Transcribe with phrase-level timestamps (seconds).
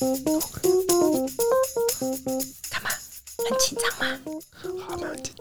[0.00, 0.06] 干
[2.84, 2.90] 嘛？
[3.50, 4.16] 很紧张吗？
[4.86, 5.32] 好，没问题。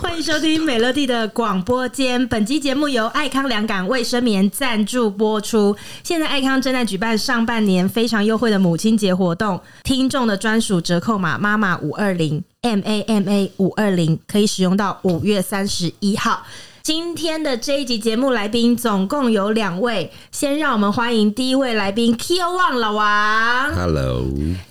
[0.00, 2.26] 欢迎收听美乐蒂的广播间。
[2.26, 5.76] 本期节目由爱康良感卫生棉赞助播出。
[6.02, 16.44] 现在爱康正在举办上半年非常优惠的母亲节活动，听众的专属折扣码妈妈五二零 M A M A 五二零可以使用到五月三十一号。
[16.82, 24.24] 今天的这一集节目来宾总共有两位，先让我们欢迎第一位来宾 Kio Wang 老王，Hello。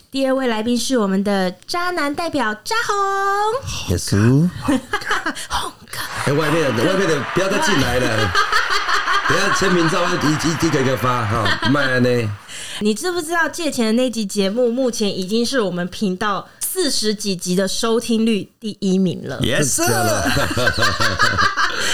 [0.09, 2.95] 第二位来宾是我们的渣男代表渣红，
[3.91, 4.49] 耶稣，
[5.49, 8.31] 红哥， 哎，外面的外面的不要再进来了，
[9.29, 12.09] 等下签名照一一一个一个发哈，慢呢。
[12.79, 19.77] 你知不知道借钱的那集节目目前已经是我们频道四十几集的收听率第一名了？Yes。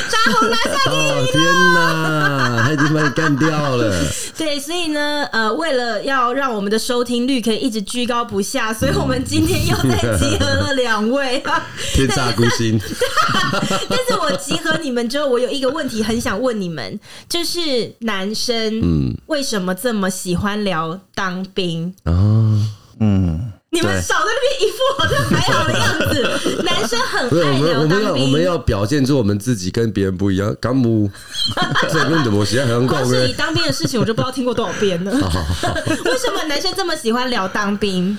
[0.09, 1.31] 渣弘拿下第一名了！
[1.31, 1.43] 天
[1.73, 4.05] 哪，他已经把你干掉了。
[4.37, 11.41] 对，所以呢，呃，为了要让我们的收听率可以一直居高不下，所以我们今天又再集合了两位。
[11.93, 12.77] 天煞孤星。
[13.87, 21.93] 但是我集合你们之后，我有一个问题很想问你们，就是男生，嗯，为什么这么喜欢聊当兵？
[22.03, 22.59] 哦，
[22.99, 23.44] 嗯。
[23.75, 27.99] 你们少在那边一副好像还好的样子，男生很爱聊当兵。
[27.99, 30.55] 我们要我们要表现出我们自己跟别人不一样。
[30.61, 31.11] 干母，
[31.91, 33.05] 这边怎么写很光？
[33.05, 35.11] 是你当兵的事情，我就不知道听过多少遍了。
[36.05, 38.17] 为什么男生这么喜欢聊当兵？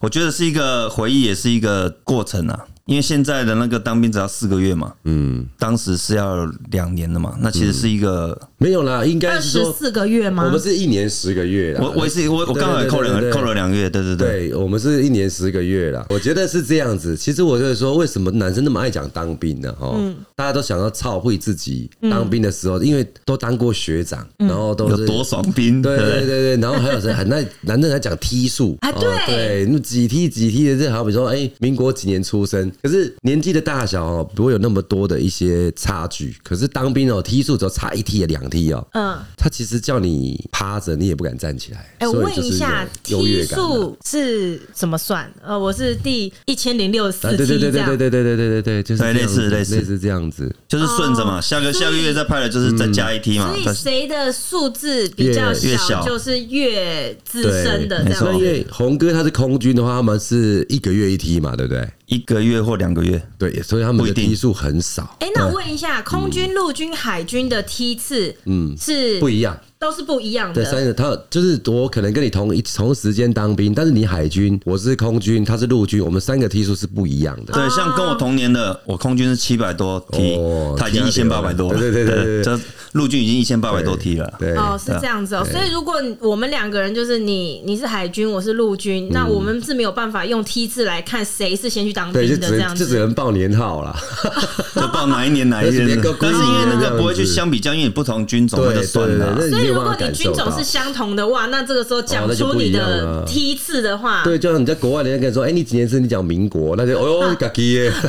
[0.00, 2.66] 我觉得是一个回忆，也是一个过程啊。
[2.88, 10.42] 因为现在的那个当兵只要四个月嘛，嗯，当时是要两年的嘛，那其实是一个、嗯、没有啦，应该是说四个月吗？
[10.46, 16.06] 我们是一年十个月啦，我我是我我刚好扣了扣了两个月，对对对，对，我们是一年十个月啦。
[16.08, 17.14] 我觉得是这样子。
[17.14, 19.70] 其实我就是说，为什么男生那么爱讲当兵呢？
[19.78, 19.94] 哈，
[20.38, 28.90] 大家都想要操会自己当兵的时候，因为都当过学长，然后都是有多爽兵，对对对对，然后还有谁很那男生还讲梯数啊？
[28.92, 33.58] 对对，那几梯几梯的，这好比说，哎，民国几年出生，可是年纪的。
[33.68, 36.34] 大小哦，不会有那么多的一些差距。
[36.42, 38.86] 可是当兵哦，梯数只要差一梯、两梯哦。
[38.92, 41.84] 嗯，他其实叫你趴着，你也不敢站起来。
[41.98, 45.30] 哎，我问一下，梯数是怎么算？
[45.44, 51.40] 呃，我是第一千零六十四梯，对对对对对对对对对对，就是类似类似类似这样子，就是顺着嘛。
[51.40, 53.52] 下个下个月再派的就是再加一梯嘛。
[53.52, 58.38] 所以谁的数字比较小，就是越资深的这样。
[58.38, 61.88] 因为红哥他是空军的话，他们是一个月一梯嘛，对不对？
[62.06, 65.16] 一个月或两个月，对，所以他们的梯数很少。
[65.20, 69.58] 哎，那我问一下，空军、陆军、海军的梯次，嗯，是不一样。
[69.78, 70.62] 都是不一样的。
[70.62, 77.52] 对，三个他就是我可能跟你同一同时间当兵，但是你海军，我是空军，他是陆军，我们三个梯数是不一样的。
[77.52, 80.38] 对，像跟我同年的，我空军是七百多梯，
[80.76, 81.78] 他已经一千八百多了。
[81.78, 82.58] 对对对对，这
[82.92, 84.32] 陆军已经一千八百多梯了。
[84.38, 85.44] 对，哦，是这样子哦。
[85.44, 93.96] 所以如果我们两个人就是你你是海军，我是陆军，那我们是没有办法用梯次来看谁是先去当兵的这样子，就只能报年号了，
[94.74, 96.00] 就报哪一年哪一 年。
[96.20, 100.48] 但是因为那个不会去相比较，因为不同军种就算了，所以如果你军种。
[100.58, 106.02] 是相同的哇，那这个时候讲出你的梯次的话，对，就像你在国外，人家跟你说，哎，你几年生？
[106.02, 107.92] 你讲民国，那就 哦哟，嘎基耶，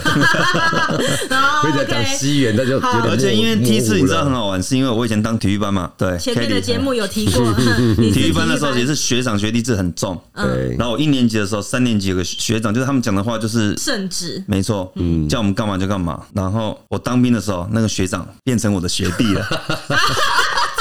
[1.61, 7.53] 或者讲西元，那就而且因为梯次你知道很好玩，是因为我以前当体育班嘛，对，前面的节目有提过，
[8.13, 10.75] 体育班的时候也是学长学弟制很重，对。
[10.77, 16.21] 然后我一年级的时候，三年级有个学长，就是他们讲的话就是圣旨，没错，嗯，叫我们干嘛就干嘛。
[16.33, 19.45] 然后我当兵的时候，那个学长变成我的学弟了。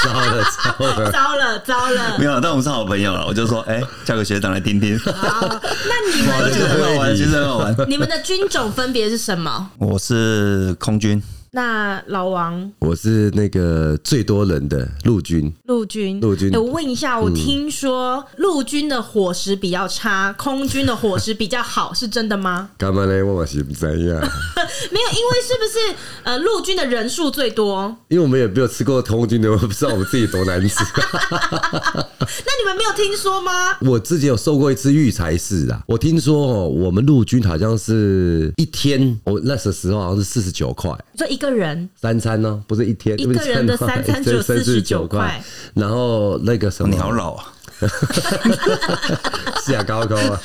[0.05, 0.45] 糟了
[1.13, 2.19] 糟了糟了！
[2.19, 3.25] 没有，但我们是好朋友了。
[3.27, 4.99] 我就说，哎，叫个学长来听听。
[4.99, 7.75] 好，那你们其实很好玩，其实很好玩。
[7.89, 9.71] 你们的军种分别是什么？
[9.79, 11.23] 我是空军。
[11.59, 16.53] 那老王，我是那个最多人的陆军，陆军，陆军。
[16.55, 22.71] 我问一下，我听说陆军的伙食比较差，空军的伙食比较好，是真的吗？
[22.79, 23.25] 干嘛呢？
[23.27, 23.73] 我是不。
[23.83, 24.13] 没有，因为
[25.43, 27.97] 是不是呃，陆军的人数最多？
[28.07, 30.77] 因为我们也没有吃过空军的，我不知道我们自己多难吃。
[31.01, 33.77] 那你们没有听说吗？
[33.81, 41.89] 我自己有受过一次育才试啊，我听说哦，我们陆军好像是一天，我那时时候好像是四十九块，就一个人。
[41.95, 45.43] 三餐呢，不是一天一个人的三餐 只有四十九块，
[45.75, 47.45] 然后那个什么，你好老啊，
[49.65, 50.41] 是啊，高高啊。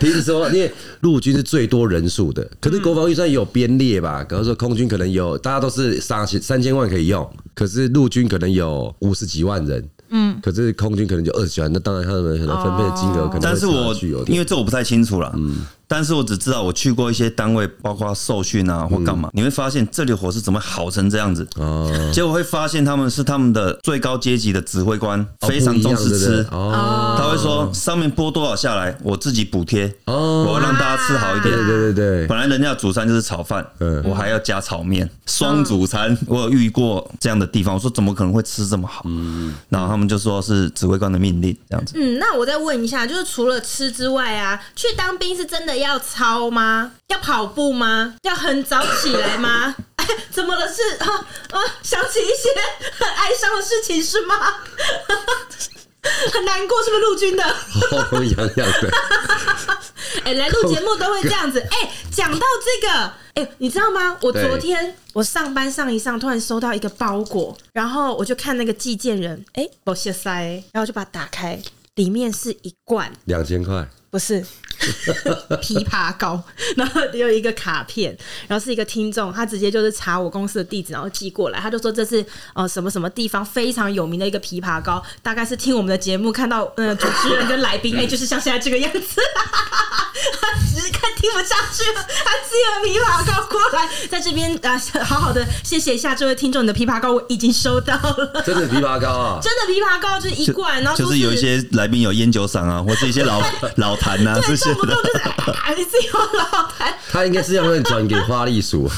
[0.00, 4.24] 听说因为陆军是最多人数的，可是国防预算也有编列吧？
[4.28, 9.88] 比如说空军可能有，大家都是三千三千万可以用，可是陆军可能有五十几万人。
[10.14, 13.94] 嗯，可是空军可能就二十万，那当然他们可能分配的金额可能，但是我
[14.26, 29.94] 因为这我不太清楚了，嗯，但是我只知道我去过一些单位，包括受训啊或干嘛，你会发现这里伙食怎么好成这样子哦，结果会发现他们是他们的最高阶级的指挥官，非常重视吃哦，他会说上面拨多少下来，我自己补贴。
[30.06, 31.54] 哦，我要让大家吃好一点。
[31.54, 36.16] 对对对对，本来人家主餐就是炒饭，嗯，我还要加炒面，双主餐。
[36.26, 39.02] 我有遇过这样的地方，我说怎么可能会吃这么好？
[39.06, 41.92] 嗯，然后他们就说是指挥官的命令这样子。
[41.96, 46.92] 嗯，那我再问一下，就是除了吃之外啊，去当兵是真的要操吗？
[47.08, 48.14] 要跑步吗？
[48.22, 49.74] 要很早起来吗？
[49.96, 50.66] 哎，怎么了？
[50.72, 51.06] 是啊
[51.50, 52.48] 啊，想起一些
[52.98, 54.34] 很哀伤的事情是吗？
[56.32, 57.44] 很难过，是不是陆军的？
[57.44, 58.90] 哦，痒痒的。
[60.24, 61.60] 哎，来录节目都会这样子。
[61.60, 64.16] 哎，讲到这个，哎，你知道吗？
[64.22, 71.60] 我昨天我上班上一上，突然收到一个包裹，然后我就看那个寄件人，哎，不谢塞，然后就把它打开，
[71.94, 74.44] 里面是一罐两千块，不是。
[75.60, 76.42] 枇杷膏，
[76.76, 78.16] 然后有一个卡片，
[78.48, 82.24] 然后是一个听众，他直接就是查我公司的地址，然后寄过来，他就说这是
[82.54, 89.20] 呃什么什么地方非常有名的一个枇杷膏，大概是听我们的节目看到呃主持人跟来宾，哎、就是像现在这个样子，
[90.40, 103.40] 他只是看听不下去了，他寄了枇杷膏过来，在这边啊、呃、好好的谢谢一下这位听众，你的枇杷膏我已经收到了，真的枇杷膏啊， 真的枇杷膏就是一罐，就然后就是有一些来宾有烟酒嗓啊， 或是一些老
[103.76, 104.72] 老坛啊这些。
[104.72, 105.18] 不动就是
[105.52, 108.88] 还是有老台，他应该是要让你转给花栗鼠，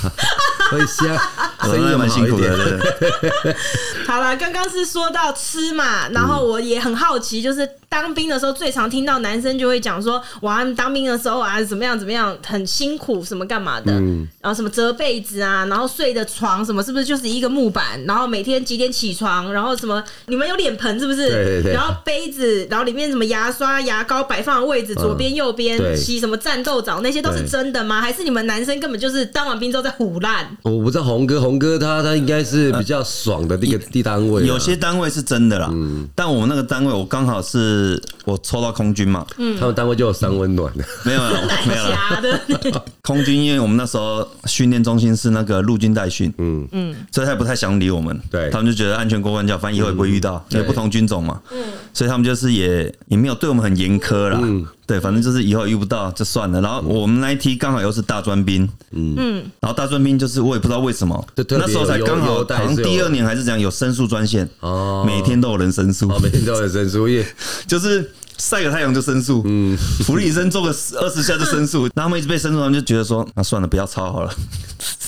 [0.70, 1.20] 所以现在
[1.68, 2.80] 生意蛮辛苦的。
[4.06, 13.92] 好了，刚刚是说到吃嘛，然后我也很好奇，就是当兵的时候最常听到男生就会讲说，哇，当兵的时候啊，怎么样怎么样，很辛苦，什么干嘛的，
[14.40, 18.02] 然后什么折被子啊，然后睡的床什么，是不是就是一个木板？
[18.04, 19.52] 然后每天几点起床？
[19.52, 20.02] 然后什么？
[20.26, 21.28] 你们有脸盆是不是？
[21.28, 21.72] 对对对。
[21.72, 28.00] 然后杯子，然后里面什么牙刷、牙膏摆放的位置，左边右边，洗什么战斗澡，那些都是真的吗？
[28.00, 30.56] 还是你们男生根本就是当完兵之后在唬烂？
[30.62, 33.78] 我不知道红哥，红哥他他应该是比较爽的那个。
[33.94, 42.84] 地单位有些单位是真的啦，嗯，但我们那个单位我刚好是我抽到空军嘛，嗯，他们单位就有三温暖的，没有了，没有了。
[43.02, 46.66] 空军因为我们那时候训练中心是那个陆军代训，嗯。
[46.72, 51.62] 嗯，所以他也不太想理我们，对，他们就觉得安全过关叫，反正以后也不会遇到，因为不同军种嘛，嗯，
[51.92, 54.66] 所以他们就是也也没有对我们很严苛啦，嗯。
[54.86, 56.60] 对，反正就是以后遇不到就算了。
[56.60, 67.24] 然后我们那一梯刚好又是大专兵，嗯，然后大专兵就是我也不知道为什么，那时候才刚好，好像第二年还是怎样有申诉专线哦，每天都有人申诉，每天都有人申诉，因为
[67.66, 68.12] 就是
[68.44, 69.74] 晒个太阳就申诉，嗯，
[70.04, 70.68] 福利生做个
[71.00, 74.30] 二十下就申诉， 然后他们一直被申诉，他们就觉得说那算了，不要抄好了。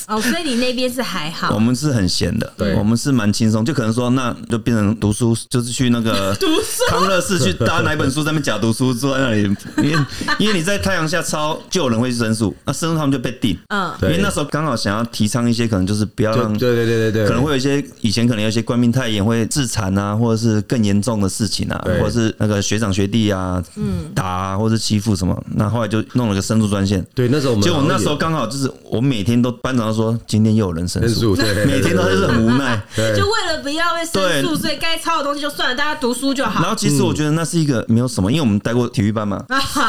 [0.07, 6.35] 哦，所以你那边是还好，我们是很闲的，对，我们是蛮轻松，就可能说那就变成读书，就是去那个
[6.89, 9.43] 康乐室去搭哪本书，在那边假读书，坐在那里，
[9.83, 10.05] 因为
[10.39, 31.35] 因为你在太阳下抄，就有人会去申诉，那申诉他们就被定，嗯，因为那时候刚好想要提倡一些，可能就是不要让，对对对对对，可能会有一些以前可能有一些官兵太严会自残啊，或者是更严重的事情啊，或者是那个学长学弟啊，嗯，打啊，或者欺负什么，那后来就弄了个申诉专线，对，那时候我们，结果那时候刚好就是我每天都班长说今天又有人申诉，
[31.65, 36.61] 每天都是很无奈，就为了不要被申诉，所以该抄的东西就算了，大家读书就好。
[36.61, 39.43] 然后其实我觉得那是一个没有什么，因为我们待过体育班嘛。
[39.49, 39.81] 啊， 好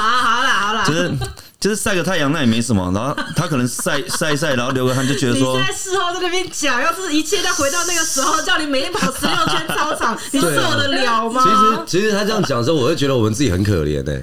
[0.42, 1.12] 啦好啦，就是。
[1.60, 2.90] 就是晒个太阳，那也没什么。
[2.94, 5.54] 然后他可能晒晒一晒，然后流个汗，就觉得说。
[5.58, 11.42] 你现在事后在那边讲，要是一切再回到那个时候，叫你每天跑十六圈操场，你受得了吗？
[11.86, 14.16] 其实其实他这样讲的时候，我会觉得我们自己很可怜呢。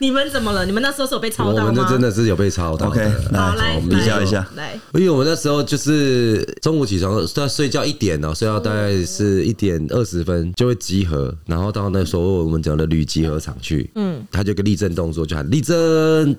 [0.00, 0.66] 你们怎么了？
[0.66, 1.68] 你们那时候是有被抄到吗？
[1.68, 2.88] 我们真的是有被抄到。
[2.88, 4.44] OK，好来，我们比较一下。
[4.56, 13.90] 来，因为我们那时候就是中午起床在睡觉一点哦，睡到大概是一点二十分就会集合，然后到那时候我们讲的旅集合场去。
[13.94, 15.76] 嗯，他就个立正动作，就喊立正，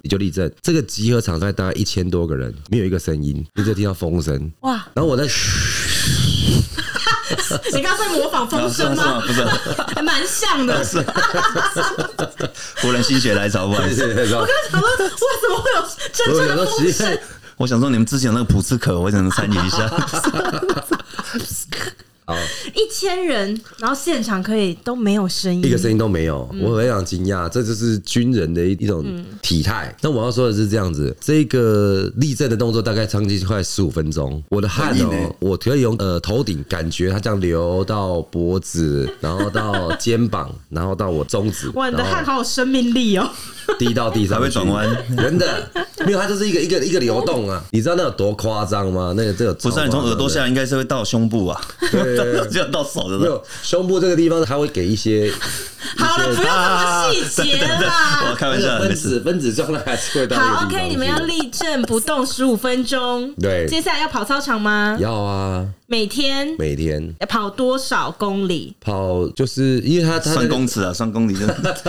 [0.01, 0.40] 你就立正。
[0.61, 1.21] 这个集合。
[1.21, 4.51] 场在大概一千多个人，没有一个声音，你就听到风声。
[4.61, 4.83] 哇！
[4.95, 6.59] 然后我在嘘，
[7.71, 9.21] 你刚刚在模仿风声吗？
[9.21, 9.45] 不是，
[9.93, 10.83] 还蛮像的。
[10.83, 10.97] 是，
[12.81, 14.01] 湖人心血来潮，不好意思。
[14.03, 14.35] 我刚刚
[14.71, 15.13] 想说，为什
[15.47, 17.15] 么会有真正的风声？
[17.57, 19.87] 我想说，你们之前那个普斯可，我想参与一下。
[22.73, 29.05] 一千人，然后现场可以都没有声音，一个声音都没有，我非常惊讶，这就是军人的一一种
[29.41, 29.95] 体态。
[30.01, 41.69] 那我要说的是这样子，这个立正的动作大概长期快十五分钟，我的汗哦，我可以用呃头顶感觉它这样流到脖子，然后到肩膀，然后到我中指。
[41.75, 43.29] 哇，你的汗好有生命力哦！
[43.79, 45.69] 滴到地上还会转弯，真的。
[46.05, 47.63] 没有，它就是一个一个一个流动啊！
[47.71, 49.13] 你知道那有多夸张吗？
[49.15, 51.61] 那个这个不是你从耳朵下来应该是会到胸部啊，
[52.49, 53.17] 就要到手的。
[53.17, 55.31] 没有胸部这个地方，它会给一些。
[55.97, 58.29] 好了，不要这么细节啦。
[58.29, 60.37] 我开玩笑，分子分子状态还是会到。
[60.37, 63.33] 好，OK，你们要立正不动十五分钟。
[63.35, 64.97] 对，接下来要跑操场吗？
[64.99, 65.65] 要啊。
[65.91, 68.73] 每天每天要跑多少公里？
[68.79, 71.75] 跑就是因为它它算公尺啊，算公里真的。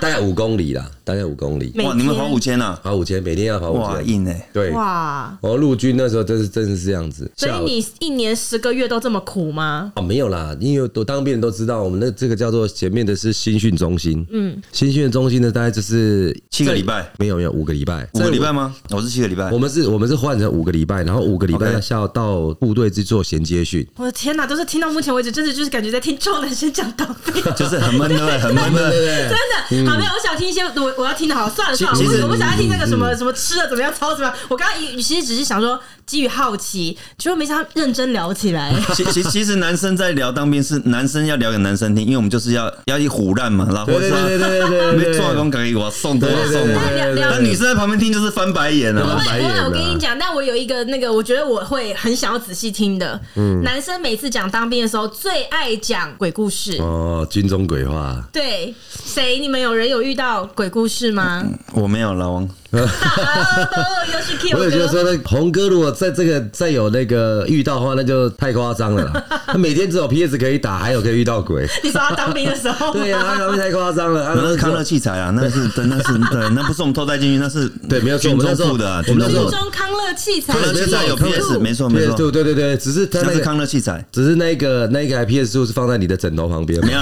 [0.00, 1.70] 大概五公里啦，大概五公里。
[1.84, 2.80] 哇，你们跑五千啊？
[2.82, 3.84] 跑五千，每天要跑五千。
[3.84, 4.48] 哇，硬哎。
[4.52, 4.70] 对。
[4.70, 5.38] 哇。
[5.42, 7.30] 我陆军那时候真是真是这样子。
[7.36, 9.92] 所以你一年十个月都这么苦吗？
[9.94, 14.26] 哦，没有啦，因为都当兵人都知道，我们那这个叫做前面的是新训中心。
[14.30, 14.60] 嗯。
[14.72, 17.08] 新训中心呢，大概就是七个礼拜。
[17.18, 18.08] 没有没有，五个礼拜。
[18.14, 18.74] 五个礼拜吗？
[18.90, 19.52] 我是七个礼拜。
[19.52, 23.86] 我们是我们是换成五个礼拜，然后五个礼拜要下到部队去做衔接训。
[23.96, 27.04] 我的天哪，都是听到目前为止，真的就是感觉在听臭男生讲道
[27.34, 29.90] 理， 就是很闷对，很闷对，真的。
[29.90, 30.62] 好，没有，我想听一些。
[30.62, 34.34] 我我要听的好，算了算了，我我不想要听那个什么什么吃的怎么样，操怎么样。
[34.48, 38.72] 我刚刚其实只是想说，基于好奇，结果没想到认真聊起来。
[38.94, 46.82] 其其其实男生在聊当兵是男生要聊给男生听，因为我们就是要要一唬烂嘛，然后对对对对，没做工可以我送多送嘛。
[47.16, 49.02] 那女生在旁边听就是翻白眼了。
[49.02, 53.20] 不会，我跟你讲，但我有一个那个，我觉得我会很想要仔细听的。
[53.62, 58.22] 男生每次讲当兵的时候，最爱讲鬼故事哦，军中鬼话。
[58.32, 59.38] 对，谁？
[59.38, 60.44] 你们有人有遇到？
[60.54, 61.44] 鬼故事吗？
[61.72, 62.48] 我没有，老王。
[64.54, 69.24] 我也觉得说，那红哥如果在这个再有那个遇到的话，那就太夸张了。
[69.46, 71.68] 他每天只有 PS 可以打，还有可以遇到鬼。
[71.84, 72.92] 你说他当兵的时候？
[72.94, 74.32] 对呀，他当兵太夸张了。
[74.34, 79.02] 那是康乐器材啊，那是对，那是对，那不是我们偷带进去，那是 对，没有军中部的。
[79.02, 87.00] 军中康乐器材，康乐器材有 PS，没错没错，对对对，只是他那是康乐器材，只是那个那个 PS 就是放在你的枕头旁边，没有。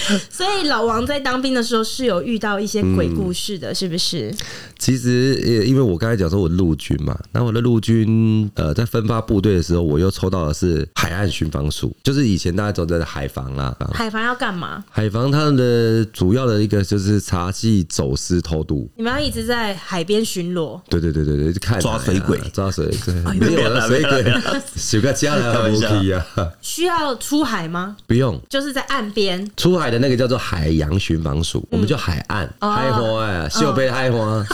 [0.30, 4.34] 所以老王在当兵的时候是有遇到一些鬼故事的，是不是？
[4.78, 13.76] 其实，因为我刚才讲说我陆军嘛，那我的陆军呃，在分发部队的时候，我又抽到的是海岸巡防署，就是以前大家走的海防啦。
[13.92, 14.84] 海防要干嘛？
[14.90, 18.90] 海防他们的主要的一个就是查缉走私偷渡。
[18.96, 20.80] 你们要一直在海边巡逻？
[20.88, 24.42] 对对对对对，看抓水鬼，抓水鬼，没有了水鬼， 啊。
[26.60, 27.96] 需要出海吗？
[28.06, 34.44] 不用，就是在岸边出海的那个叫做海洋巡防署，我们叫海岸海花哎，秀杯海花。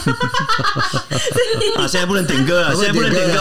[1.76, 1.86] 啊！
[1.86, 3.40] 现在不能点歌了， 现在不能点歌，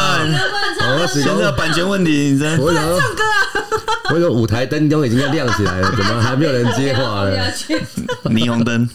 [1.08, 2.56] 现在有版权问题，你知道？
[2.58, 4.14] 不能唱歌啊！
[4.14, 7.38] 我有舞台灯都已经要亮起来了，怎么还没有人接话呢？
[8.26, 8.90] 霓虹灯。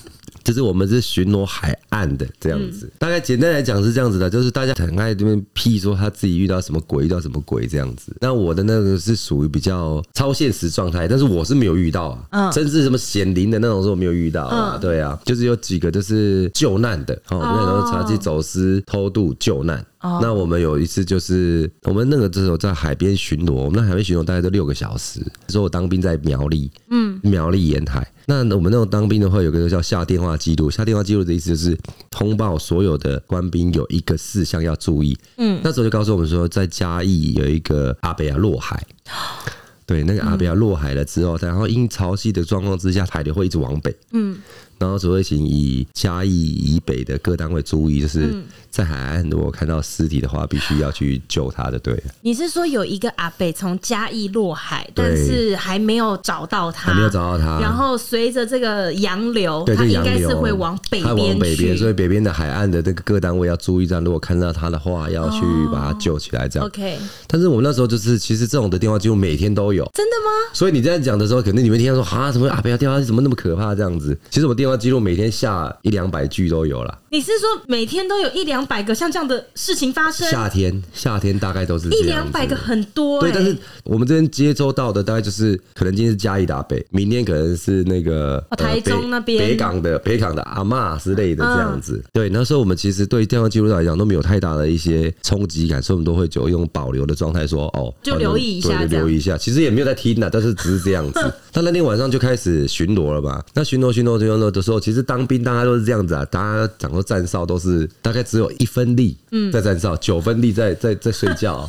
[0.45, 8.15] 就是我们是巡逻海岸的这样子，大概简单来讲是这样子的，就是大家很爱这边批说他自己遇到什么鬼，遇到什么鬼这样子。
[8.21, 14.79] 那我的那个是属于比较超现实状态，但是我是没有遇到啊，甚至什么显灵的那种是我没有遇到啊。
[14.79, 19.85] 对啊，就是有几个就是救难的哦，那时候查缉走私、偷渡、救难。
[20.03, 25.21] 那我们有一次就是我们那个时候在海边巡逻，我们那海边巡逻大概都六个小时。
[25.47, 28.07] 那时候我当兵在苗栗，嗯，苗栗沿海。
[28.27, 31.79] 那我们那种当兵的话，有个叫下电话记录，下电话记录的意思就是
[32.11, 35.17] 通报所有的官兵有一个事项要注意。
[35.37, 38.85] 嗯，那时候就告诉我们说，在嘉义有一个阿北亚落海。
[39.93, 43.95] 对，那个阿北啊落海了之后，然后因潮汐的状况之下，海流会一直往北。
[44.13, 44.39] 嗯。
[44.79, 48.35] 然后，所以请以嘉义以北的各单位注意，就是
[48.69, 51.79] 在海岸如果看到尸体的话，必须要去救他的。
[51.79, 57.61] 对，你是说有一个阿北从嘉义落海，但是还没有找到他，还没有找到他。
[57.61, 61.77] 然后随着这个洋流，他应该是会往北边去。
[61.77, 66.49] 所以北边的海岸的那个各单位要注意，这样如果看到他的话，要去把他救起来。
[66.49, 66.99] 这样 OK。
[67.29, 69.82] 但是我们那时候就是，其实这种的电话几乎每天都有。
[69.95, 70.31] 真的吗？
[70.53, 73.75] 所以你这样讲的时候，可能你们听到说啊，什么阿北啊电话怎么那么可怕？
[73.75, 74.73] 这样子，其实我电话。
[74.83, 76.99] 记录每天下一两百句都有了。
[77.11, 80.29] 你是说每天都有一两百个像这样的事情发生？
[80.29, 83.31] 夏天，夏天大概都是一两百个，很多、欸。
[83.31, 92.03] 对，但是我们这边接收到的大概就是，可能今天是嘉义打北，明天可能是那个、哦、台中那边、呃、北港的北港的阿妈之类的这样子。
[92.03, 99.39] 嗯、对，那时候我们其实对电话记录来讲都没有太大的一些冲击感，所以我们都会就用保留的状态说哦，就留意一下，留意一下。
[99.39, 101.21] 其实也没有在听呐，但是只是这样子。
[101.53, 103.45] 他那天晚上就开始巡逻了吧？
[103.55, 109.17] 那巡逻、巡逻、巡逻的时候，其实当兵大家都是这样子啊，大家讲说站哨都是大概只有一分力
[109.53, 111.69] 在站哨，九分力在在在睡觉。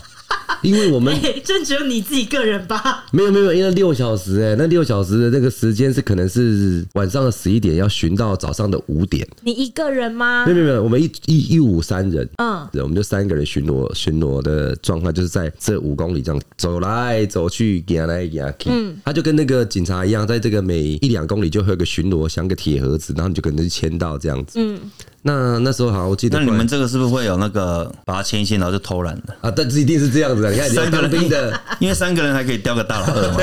[0.64, 3.06] 因为我们 这、欸、只有你自己个人吧？
[3.12, 9.28] 没有没有，因为六小时哎、欸，那六小时的那个时间是可能是晚上的十一点要巡到早上的五点。
[9.44, 10.46] 你一个人吗？
[10.46, 18.70] 没有没有，我们一一一五三人，嗯，我们就三个人巡逻巡逻的状态，就是在这五公里这样走来走去，行来行去。
[18.72, 24.60] 嗯，他就跟那个警察一样，在这个每一两公里就会有个巡逻，像个铁盒子，然后你就可能去签到这样子。
[24.60, 24.80] 嗯。
[25.24, 29.52] 那那时候好像我记得，那你们这个是不是会有那个把它牵一牵，然后就偷懒的啊？
[29.56, 30.52] 但是一定是这样子的。
[30.52, 33.38] 你看，三个人的， 因为三个人还可以钓个大老二嘛。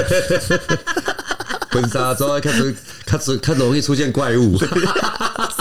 [1.71, 2.75] 婚纱之后开始
[3.07, 4.59] 开始开始容易出现怪物。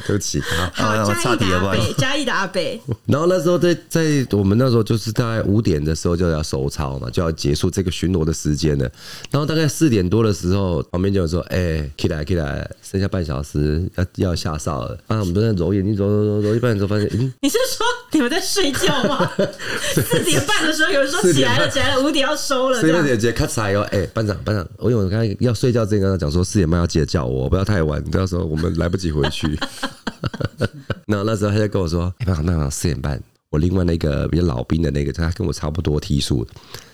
[0.00, 2.80] 对不起啊，好，嘉义的阿北，嘉义的阿北。
[3.06, 8.90] 然后那时候在在我们那时候就是大概五点的时候就要收操嘛，就要结束这个巡逻的时间了。
[9.30, 19.30] 然后大概四点多的时候，旁边就有说：“哎、欸，起来起来，剩下半小时要要下哨了。”啊，我们都在揉眼睛，揉揉揉揉，一半的时候发现，嗯， 你是说你们在睡觉吗？
[19.92, 22.80] 四点半的时候有人说起来了，起来了，五点要收了。
[22.80, 29.58] 四点姐姐咔嚓哟，哎，班长班长，我因为我刚才要睡觉之前跟他讲说四点半要记得叫我，不要太晚，到时候我们来不及回去。
[31.06, 36.46] 然后那时候他就跟我说：“哎、欸，班长，班长，四点半，我另外那个比较老兵的那个，他跟我差不多梯数，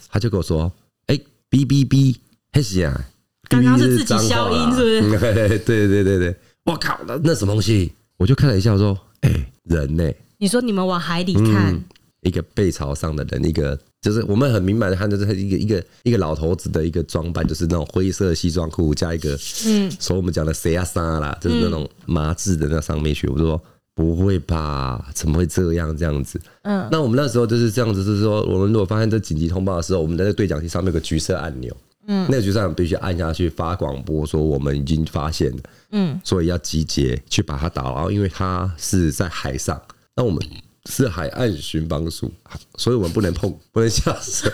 [0.09, 0.71] 他就跟我说
[1.07, 2.17] ：‘哎、欸，哔哔哔，
[2.53, 3.05] 嘿是啊，
[3.49, 7.93] 刚刚是自己消音是不是？’对对对对对，我靠，那那什么东西？
[8.19, 11.85] 我就看了一下，我说：‘哎、欸，人呢、欸？’你说你们往海里看，嗯、
[12.23, 23.59] 一个背朝上的人，一个就是我们很明白的看，就是一个一个一个老头子的一个装扮，就是那种灰色西装裤加一个嗯，所以我们讲的谁啊沙啦，就是那种麻质的那上面去，我就说。”
[23.95, 25.11] 不会吧？
[25.13, 25.95] 怎么会这样？
[25.95, 26.41] 这样子？
[26.63, 35.59] 嗯，那我们那时候就是这样子，就是说，我们如果发现这紧急通报的时候，我们在那对讲机上面有个橘色按钮，嗯，那个橘色按钮必须按下去发广播，说我们已经发现了，
[35.91, 39.79] 嗯，所以要集结去把它打捞，因为它是在海上，
[40.17, 40.43] 那我们
[40.91, 42.33] 是海岸巡防署，
[42.77, 44.53] 所以我们不能碰，不能下水。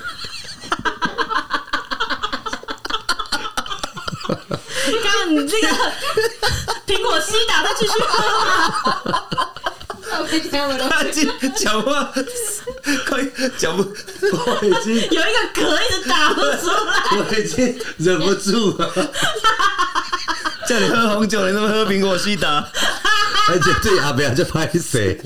[4.27, 5.69] 刚刚你这个
[6.87, 9.25] 苹果西打，他继续喝吗？
[10.21, 10.89] 我没听我的。
[10.89, 11.03] 他
[11.57, 12.13] 讲话
[13.07, 13.25] 快
[13.57, 13.87] 讲不，我
[14.63, 18.93] 已经有一个嗝一直打不出来，我已经忍不住了。
[20.69, 22.69] 叫你喝红酒，你怎么喝苹果西打？
[23.49, 25.21] 而且对阿北就拍谁？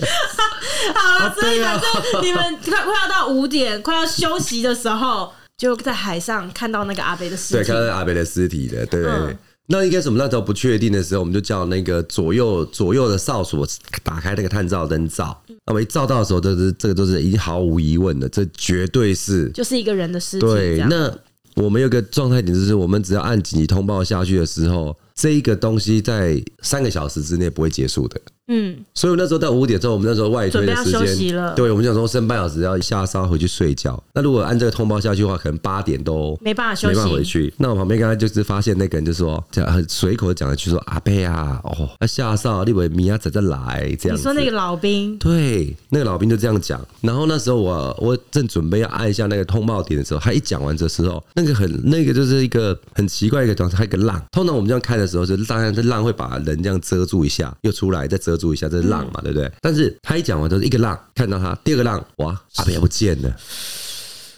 [0.95, 9.05] 好了，所以反正你们快快要到五点，快要休息的时候，就在海上看到那个阿贝的尸体，对，看到阿贝的尸体的，对。
[9.05, 9.37] 嗯
[9.69, 13.67] 那应该是我们那时候不确定的时候，我们就叫那个左右左右的哨所
[14.03, 15.41] 打开那个探照灯照。
[15.65, 20.45] 那么一照到的时候，这是这个都是已经毫无疑问的，这绝对是就是一个人的尸体。
[20.45, 21.11] 对，那
[21.55, 28.21] 我们有个状态点就是，我们只要按紧急通报下去的时候，这一个东西在三个小时之内不会结束的。
[28.49, 34.03] 嗯，所以那时候到五点之后，我们那时候外推的时间，对，我们想说剩半小时要下哨回去睡觉。
[34.13, 37.55] 那如果按这个通报下去的话，可能八点都没办法休息，没办法回去。
[37.57, 46.85] 那我旁边刚才就是发现那个人就说，讲很随口讲了句说：“阿贝啊，哦，要下哨，你以为米亚仔在来这样。”你说那个老兵，对，那个老兵就这样讲。
[47.01, 54.21] 然后那时候我我正准备要按一下那个通报点的时候，他一讲完的时候，那个很那个就是一个很奇怪一个状态，还有一个浪。
[54.33, 59.21] 通常我们这样看的时候，就是当然这浪会把人这样遮住一下，又出来再遮住一下，这是浪嘛。
[59.23, 59.53] 对不对？
[59.61, 63.37] 但是他一讲完就是一个浪，看到他第二个浪，哇，阿北也不见了，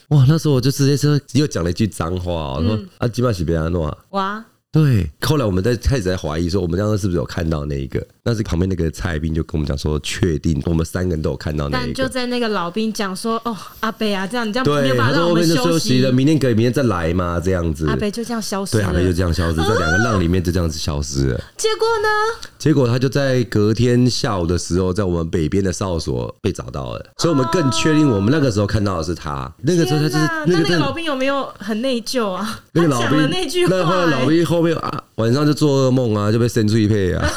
[0.09, 0.25] 哇！
[0.27, 4.45] 那时候我就直接说又讲了一句脏话，我说、嗯、啊，基本上是别阿诺啊，哇。
[4.71, 8.05] 对，后来我们在开始在怀疑说，我们刚刚是不是有看到那一个？
[8.25, 11.85] 但是旁边那个蔡兵就跟我们讲说，确定我们三个人都有看到那一个。
[11.85, 17.87] 但就在那个老兵讲说，哦，阿北啊，这样你这样对，没办法让我们休息了，明天可以明天再来嘛，这样子。
[17.87, 21.37] 阿北就这样消失，对，阿北就这样消失，在两个浪里面就这样子消失了。
[21.55, 22.49] 结果呢？
[22.57, 29.53] 结果他就在隔天下午的时候，在我们北边的哨所被找到了，所以我们更确定我们那个时候看到的是他。
[29.61, 32.59] 那个时候他就是那个老兵有没有很内疚啊？
[32.71, 35.45] 那个老兵那句话，那老兵后面啊，晚上。
[35.45, 37.27] 就做噩梦啊，就被生出一配啊！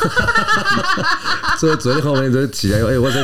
[1.60, 3.22] 所以昨天后面就起来，哎、我在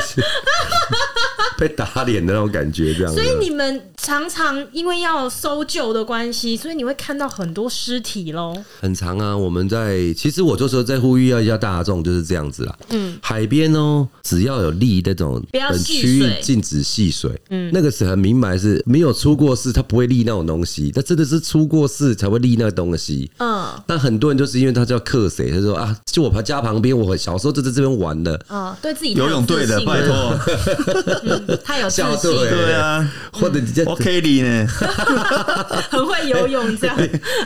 [1.59, 3.13] 被打脸的那种感觉，这样。
[3.13, 8.55] 所以你们常常因为要搜救的关系，所以你会看到很多尸体喽。
[8.81, 12.77] 很长啊，我们在其实我就是在呼吁要一下大众就是这样子啦。
[12.91, 20.91] 嗯，海边哦，只要有立那种本区域禁止戏水，嗯，那个是很明白是没有出过事，他不会立那种东西。
[20.91, 23.31] 他真的是出过事才会立那个东西。
[23.39, 24.75] 嗯，但很多人就是因为。
[24.75, 25.53] 他叫克谁？
[25.53, 28.45] 他说啊，就我家旁边，我小时候就在这边玩的。
[28.49, 30.37] 哦，对自己游泳队的，拜托，
[31.65, 34.67] 他有校队，对啊，或者你叫 OK 里呢，
[35.91, 36.97] 很会游泳这样。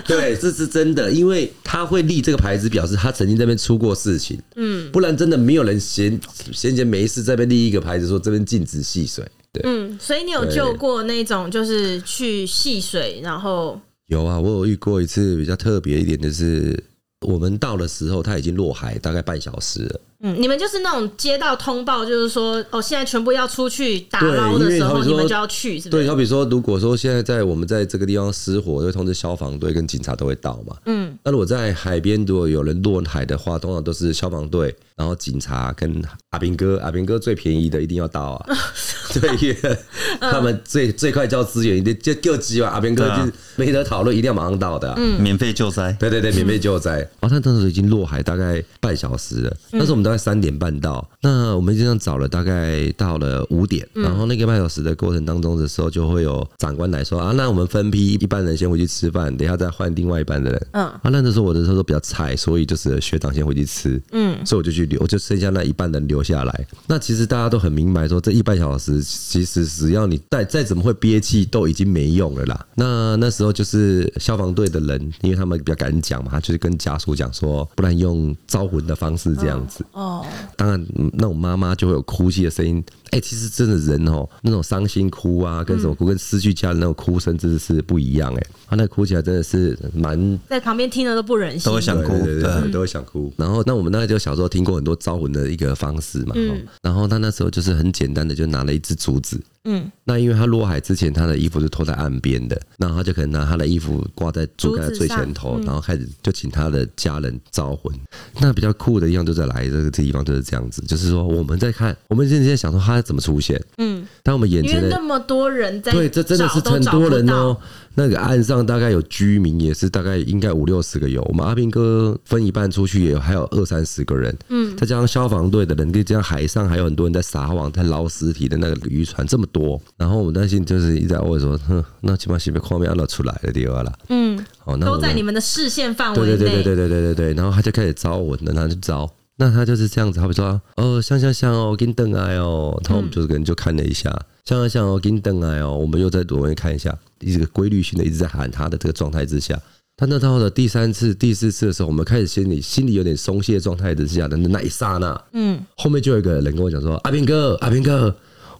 [0.04, 4.40] 对，这是真的，因为他会立这个牌子，表示他曾经在这边出过事情。
[4.56, 6.18] 嗯，不然真的没有人闲
[6.52, 9.24] 闲闲没事在这边立一个牌子说这边禁止戏水。
[9.52, 9.62] 对。
[9.64, 16.82] 嗯，所以你有救过那种就是去戏水，然后有啊，我有遇过一次比较特别一点的是，
[17.26, 20.00] 我们到的时候他已经落海大概半小时了。
[20.20, 26.02] 嗯，你们就是那种接到通报，就是说哦，现在全部要出去打捞的时候，你们就要去，是不是？
[26.02, 30.76] 对，好比说，如果说现在在我们在这个地方失火，会通知消防队跟警察都会到嘛。
[30.86, 38.56] 嗯，那如果在海边，如果有人落海的话，通常都是消防队，然后警察跟阿兵哥，阿兵哥最便宜的一定要到啊。
[39.20, 39.78] 对，因为
[40.20, 42.68] 他们最最快交资源，一定就救急嘛。
[42.68, 44.92] 阿边哥就没得讨论，一定要马上到的。
[44.96, 45.92] 嗯，免费救灾。
[46.00, 46.96] 对对对，免费救灾。
[47.20, 50.08] 然后他当时已经落海大概半小时了，那时候我们。
[50.08, 60.66] 大概三点半到，那我们就这样找了，大概到了五点，然后那个半小时的过程当中的时候，就会有长官来说啊，那我们分批，一半人先回去吃饭，等一下再换另外一半的人。
[60.70, 66.66] 嗯，啊，那时候我的时候比较菜，所以就是学长先回去吃，嗯，所以我就去留，我就剩下那一半的人留下来。
[66.86, 72.66] 那其实大家都很明白，说这一半小时，其实只要你再再怎么会憋气，都已经没用了啦。
[72.74, 79.84] 那那时候就是消防队的人，因为他们比较敢讲嘛，就是跟家属讲说，不然用招魂的方式这样子。
[79.92, 80.24] 哦，
[80.56, 82.84] 当然，那种妈妈就会有哭泣的声音。
[83.10, 88.46] 哎，其实真的人哦，那种伤心哭啊，跟什么哭，跟失去家人那种哭声，真的是不一样哎。
[88.68, 93.32] 他那哭起来真的是蛮在旁边听了都不忍心，都会想哭，对都会想哭。
[93.36, 96.34] 然后，那我们那个就小时候听过很多招魂的一个方式嘛。
[96.82, 99.40] 然后他那时候就是很简单的，就拿了一支竹子。
[99.70, 107.94] 嗯，那因为他落海之前，他的衣服是脱在岸边的，然后他就可能拿他的衣服挂在竹竿的最前头，然后开始就请他的家人招魂。
[108.40, 113.62] 那比较酷的地方就在来这个地方就是这样子，就是说我们在看，我们现在想说他怎么出现？
[113.76, 117.56] 嗯，当我们眼前的那么多人在，对，这真的是很多人哦。
[117.94, 121.22] 那个岸上大概有居民，也是大概应该五六十个有。
[121.22, 124.36] 我们阿兵哥分一半出去，也有还有二三十个人。
[124.50, 129.80] 嗯，再加上消防队的人，再加上海上还有很多人在撒网、在捞尸体的那个渔船这么多。
[129.96, 133.90] 然后我们担心就是一直在问说，哼，那起码是被画面按出来的地方了。
[134.10, 136.26] 嗯，哦，那都在你们的视线范围内。
[136.26, 137.34] 对对对对对对对对对。
[137.34, 139.10] 然后他就开始招魂了，他就招。
[139.40, 142.78] 那他就是这样子，好比说，哦，像像像哦，给你等来哦。
[142.84, 144.10] 然后我们就是跟就看了一下，
[144.44, 145.78] 像像像哦，给你等来哦。
[145.78, 146.96] 我们又再多问看一下。
[147.20, 149.60] 一个规律性的一直在喊他的这个状态之下，
[149.96, 158.14] 他那到了第三次、第四次的时候，我们开始心里心里有点松懈状态之下的那一刹那，嗯，后面就有一个人跟我讲说：“阿兵哥，阿兵哥。”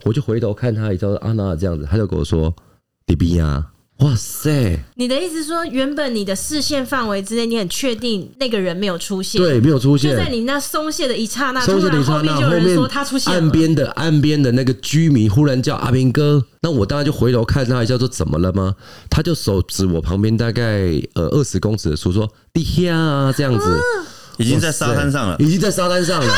[0.04, 2.54] 我就回头看他，一叫阿娜这样子，他就跟我说
[3.06, 3.64] ：“李斌呀。”
[3.98, 4.78] 哇塞！
[4.94, 9.42] 你的意思说，原本你的视线范围之内，你很确定那个人没有出现？
[9.42, 10.12] 对，没有出现。
[10.12, 13.32] 就在你那松懈的一刹那，松懈的一刹那，后面就有人说他出现。
[13.32, 18.76] 岸边的岸边的那个居民忽然叫阿兵哥，那我当然就回头看他一下，说怎么了吗？
[19.10, 23.80] 他就手指我旁边大概呃二十公尺的处说：“地下啊，这样子，
[24.36, 26.32] 已经在沙滩上了，已经在沙滩上了。”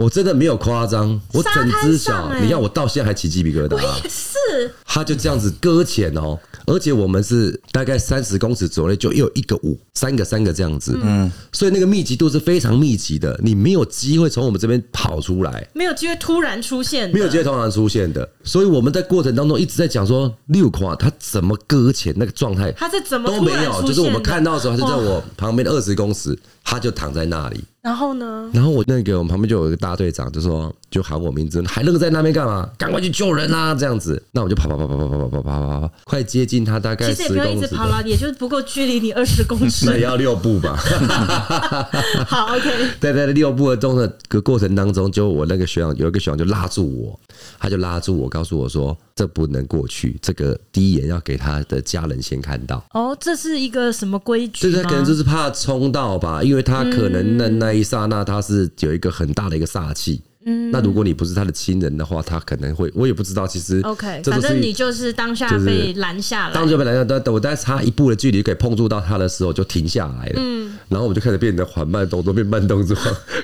[0.00, 3.74] 我真的没有夸张，我整只脚，你看我到现在还起鸡皮疙瘩。
[3.74, 4.72] 我也是。
[4.86, 10.98] 他就这样子搁浅哦，而且我们是大概三十公尺左右，就又一个五，三个三个这样子。
[11.02, 18.26] 嗯，所以那个密集度是非常密集的，你没有机会从我们这边跑出来，没有机会突然出现，没有机会突然出现的。
[18.42, 27.62] 所以我们在过程当中一直在讲说，六夸他怎么搁浅那个状态，它是怎么都没有，就是我们看到的时候，它就在我旁边的二十公尺，它就躺在那里。
[27.82, 28.50] 然后呢？
[28.52, 32.68] 然后我那个我们旁边就有一个大队长，就说就喊我名字，还愣在那边干嘛？
[32.76, 33.74] 赶快去救人啊！
[33.74, 37.22] 这样子，那我就跑跑跑跑跑跑跑跑跑跑，快接近他，大概十公尺。
[37.22, 39.86] 其实也不用一直跑了，也就是不够距离你二十公尺。
[39.86, 40.76] 那也要六步吧？
[42.26, 42.70] 好，OK。
[43.00, 47.20] 对 对，六步的中的个过程当中，就我那个学长有一个学长就拉住我，
[47.60, 52.84] 他就拉住我，告诉我说这不能过去，这个第一眼要给他的家人先看到。
[52.94, 54.72] 哦，这是一个什么规矩？
[54.72, 57.70] 这他可能就是怕冲到吧，因为他可能那那。
[57.70, 60.20] 那一刹那，他是有一个很大的一个煞气。
[60.46, 63.46] 嗯，那如果你不是他的亲人的话，他可能会，我也不知道。
[63.46, 70.34] 其实，OK，反正你就是当下被拦下来，当下被拦下，等我大概差一步的距离可以碰触到他的时候，就停下来了。
[70.36, 72.96] 嗯，然后我们就开始变得缓慢动作，变慢动作，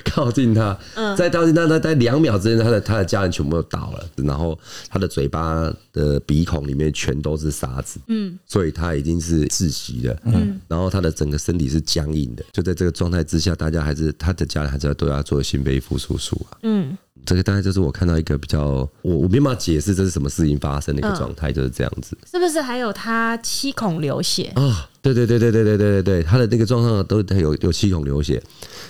[0.05, 0.75] 靠近他。
[0.95, 4.57] 嗯，在靠近他，他在两秒之间，他的他的家人全部都倒了，然后
[4.89, 7.99] 他的嘴巴的鼻孔里面全都是沙子。
[8.07, 10.15] 嗯，所以他已经是窒息了。
[10.25, 12.45] 嗯，然后他的整个身体是僵硬的。
[12.53, 16.57] 就在这个状态之下，大家还是他的家人还是要都要做心肺复苏术啊。
[16.63, 16.97] 嗯。
[17.25, 22.17] 这个大概就是我看到一个比较，我我没办法解释这是什么事情发生的一个状态，就是这样子。
[22.31, 24.89] 是不是还有他七孔流血啊？
[25.01, 28.41] 对对对对对对对对对，他的那个状况都有有七孔流血，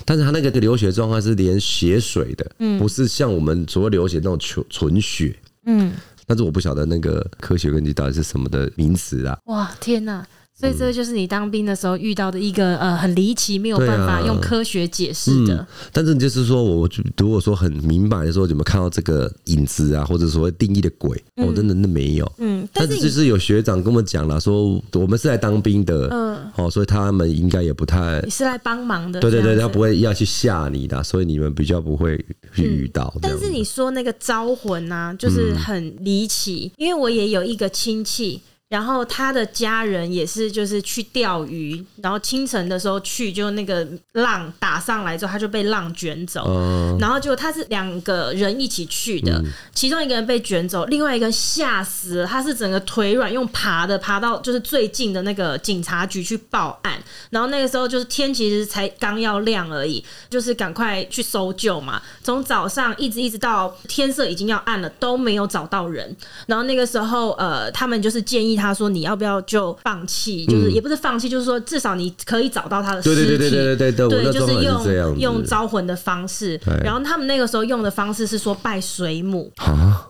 [0.05, 5.91] 但是他那个流血状况是连血水的，嗯，不是像我们所谓流血那种纯纯血，嗯。
[6.27, 9.39] 但是我不晓得那个科学根据到底是什么的名词啊？
[9.45, 10.27] 哇，天哪！
[10.59, 15.89] 所以这个就是你当兵的时候遇到的一个呃很离奇，没有办法用科学解释的、啊嗯。
[15.93, 21.15] 但是就是说，我如果说很明白的时候，有没有看到这个影子啊，或者所谓定义的鬼？
[21.35, 22.31] 我、嗯哦、真的那没有。
[22.39, 29.19] 嗯，但是就是有学长跟我们讲了，说我们是来当兵的，嗯，哦，所以他们应该也不太你是来帮忙的。
[29.19, 32.17] 对对对，他不会要去吓你的，所以你们比较不会
[32.55, 33.19] 去遇到、嗯。
[33.21, 38.41] 但是你说那个招魂啊，就是很离奇、嗯，因为我也有一个亲戚。
[38.69, 46.43] 然后他的家人也是，就是去钓鱼，然后清晨的时候去，就那个浪打上来之后，他就被浪卷走。
[46.49, 49.41] 嗯、然后就他是两个人一起去的，
[49.73, 57.01] 其中一个人被卷走，另外一个人吓死了，他是整个腿软，用爬的爬到就是最近的那个警察局去报案。
[57.29, 62.01] 然后那个时候就是天其实才刚要亮而已，就是赶快去搜救嘛。
[62.21, 66.13] 从早上一直一直到天色已经要暗了，都没有找到人。
[66.47, 68.56] 然后那个时候，呃，他们就是建议。
[68.57, 70.45] 他说：“你要不要就放弃？
[70.45, 73.15] 就是也不是放弃，就是说至少你可以找到他的尸体。
[73.15, 76.59] 对对对对对对，对，就是用用招魂的方式。
[76.83, 79.51] 然后他们那个时候用的方式是说拜水母。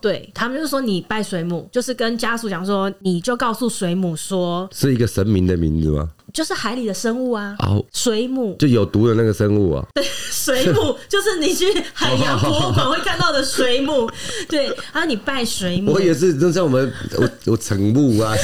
[0.01, 7.57] 对，他们就是说你拜水母，就是跟家属讲说，你就告诉水母说，是一个神明的名字吗？”就是海里的生物啊，
[7.91, 9.83] 水母就有毒的那个生物啊。
[9.95, 14.07] 对，水母 就是你去海洋博物馆会看到的水母。
[14.47, 18.35] 对，然后你拜水母，我也是，就像我们我我成木啊，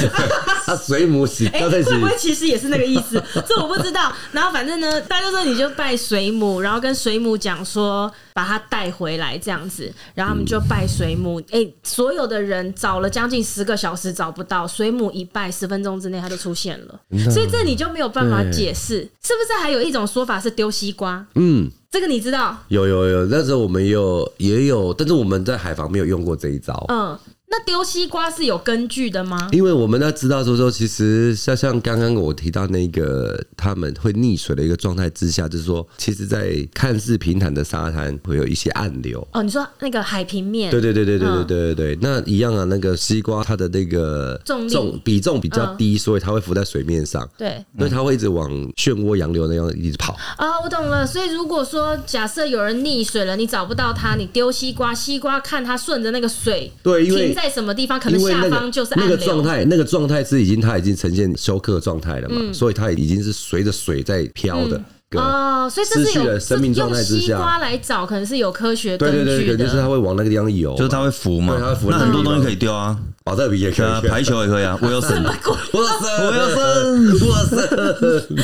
[0.66, 3.22] 啊 水母洗，哎、欸，会不会其实也是那个意思？
[3.46, 4.12] 这我不知道。
[4.32, 11.40] 然后反正呢，大家就说你就拜水母，然后跟水母讲说把它带回来这样子，然后他们就拜水母。
[11.52, 17.94] 哎、欸，所有的人找了将近十个小时找不到水母，一拜十分钟之内它就出现了，所以这你就。
[17.94, 21.24] 没有办法解释，是不是还有一种说法是丢西瓜？
[21.36, 22.58] 嗯，这个你知道？
[22.66, 26.84] 有有有，那时候我们有也有，但是我们在海防没有用过这一招。
[26.88, 27.16] 嗯。
[27.56, 29.48] 那丢西瓜是有根据的吗？
[29.52, 39.24] 因为我们要知道说说，其实像像刚刚我提到那个他们会溺水的一个状态之下，就是说，其实，在看似平坦的沙滩会有一些暗流。
[39.32, 40.68] 哦，你说那个海平面？
[40.68, 41.98] 对对对对对对对对对。
[42.02, 47.28] 那一样啊，那个西瓜它的那个重重比重比较低，所以它会浮在水面上。
[47.38, 50.16] 对，所以它会一直往漩涡洋流那样一直跑。
[50.36, 51.06] 啊，我懂了。
[51.06, 57.32] 所以如果说假设有人溺水了，你找不到他，你丢西瓜，西瓜看它顺着那个水，对，因为。
[57.44, 58.00] 在什么地方？
[58.00, 64.80] 可能下方就是那个状态，那个状态是已经它已经呈现休克状态了嘛，所以它已经是随着水在飘的。
[65.16, 69.24] 哦，所以这是有生命状态之下，用西瓜来找，可能是有科学根据的。
[69.24, 71.90] 对对对，就是它会往那个地方游，就是它会浮嘛，它会浮。
[71.90, 74.78] 那很多东西可以丢啊，宝特比也可以，排球也可以啊。
[74.82, 78.36] 我要生，我要生，我要生，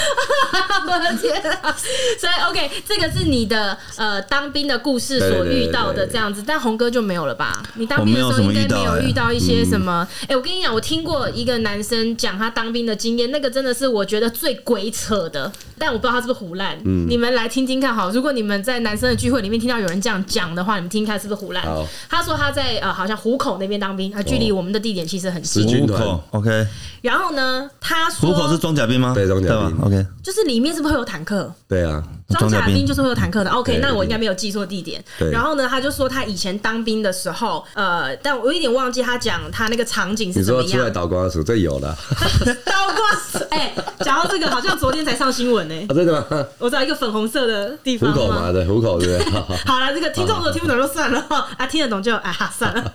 [0.86, 1.76] 我的天啊！
[2.18, 7.62] 所以 OK，这个是你的呃当兵的故事所遇到的这样子，但红哥就没有了吧？
[7.74, 10.08] 你当兵的时候应该没有遇到一些什么？
[10.26, 16.78] 哎，我跟你讲，我听过一个男生讲他当兵的经验，那个真的是我觉得最鬼扯的，但我不知道他是不是胡烂。
[16.86, 18.08] 嗯，你们来听听看好。
[18.10, 21.62] 如果你们在男生的聚会里面听到有人这样讲的话，你们听听看是不是胡烂？
[22.08, 25.80] 他说他在呃好像湖口那边当兵，他距离我们的地点其实很近。
[25.80, 26.66] 虎口，OK。
[27.02, 29.12] 然后呢，他说虎口是装甲兵吗？
[29.14, 30.06] 对，装甲兵，OK。
[30.22, 31.52] 就是里面是不是会有坦克？
[31.70, 33.50] 对啊，装甲兵就是会有坦克的。
[33.50, 35.02] OK，那我应该没有记错地点。
[35.30, 40.66] 然后呢，他就说他以前当兵的时候，呃，但我有点忘记他讲他那个场景是怎么样。
[40.66, 41.96] 你说出来倒挂数，这有了。
[42.66, 45.86] 倒挂数，哎，讲到这个，好像昨天才上新闻呢。
[45.94, 46.44] 真的吗？
[46.58, 48.12] 我知道一个粉红色的地方。
[48.12, 49.32] 虎口嘛，对，虎口对不对？
[49.64, 51.24] 好了，这个听众如果听不懂就算了，
[51.56, 52.92] 啊，听得懂就啊算了。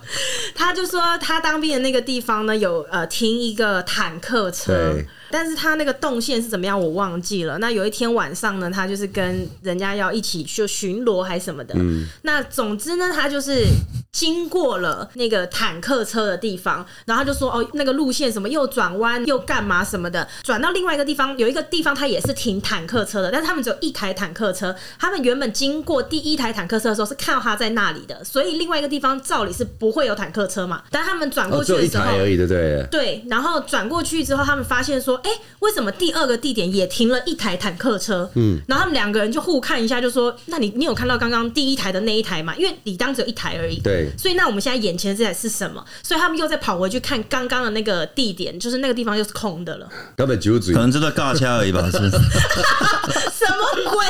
[0.54, 4.92] 他就说他当兵的那个地方呢，有呃停一个坦克车。
[5.30, 7.58] 但是他那个动线是怎么样，我忘记了。
[7.58, 11.74] 那有一天晚上呢，他就是跟人家要一起去巡逻还是什么的。
[11.76, 12.06] 嗯。
[12.22, 13.64] 那总之呢，他就是
[14.12, 24.74] 经过了那个坦克车的地方，然后他就说：“哦，那个路线什么又转弯又干嘛什么的，转到另外一个地方，有一个地方他也是停坦克车的，但是他们只有一台坦克车。
[24.98, 30.82] 他们原本经过第一台坦克车的时候是看到他在那里的，所以另外一个地方照理是不会有坦克车嘛。
[30.90, 32.86] 但他们转过去的时候，哦、一台而已的，对。
[32.90, 35.15] 对，然后转过去之后，他们发现说。
[35.24, 38.28] 哎、欸，为什么第二个地点也停了一台坦克车？
[38.34, 42.54] 嗯，然后他们两个人就互看一下，就说：“那你你有看到刚刚第一台的那一台吗？
[42.56, 45.84] 因为你当只有一台而已。”对，所以那我们现在眼前的这台是什么？
[46.02, 49.88] 所以他们又再跑回去看刚刚的那个地点，就是那个地方又是空的了。
[50.16, 51.88] 根本就可能就在尬掐而已吧？
[51.90, 52.10] 是不是？
[53.36, 54.06] 什么鬼？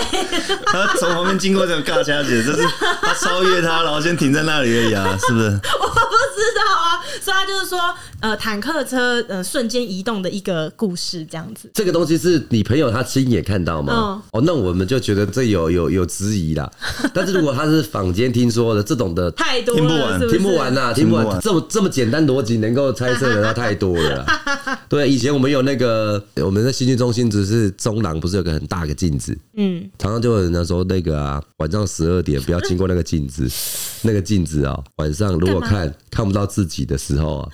[0.66, 2.62] 他从旁边经过这个尬掐姐，就是
[3.02, 5.16] 他超越他，然后先停在那里而已啊？
[5.26, 5.46] 是不是？
[5.80, 7.02] 我不知道啊。
[7.20, 7.78] 所以他就是说，
[8.20, 11.70] 呃坦克车呃瞬间移动的一个故事，这样子。
[11.74, 13.92] 这个东西是你朋友他亲眼看到吗？
[13.92, 16.70] 哦，哦，那我们就觉得这有有有质疑啦。
[17.12, 20.28] 但是如果他是坊间听说的这种的，太多了，听不完？
[20.28, 21.40] 听不完呐，听不完。
[21.40, 24.26] 这么这么简单逻辑能够猜测的，那太多了。
[24.88, 29.36] 对，以前我们有那个我们在新训中心，只是中廊不是有个很大的镜子？
[29.56, 33.48] 嗯，常常就有人说那个啊，晚上十二点不要经过那个镜子，
[34.02, 37.48] 那个镜子啊，晚上如果看看不到自己的时候啊，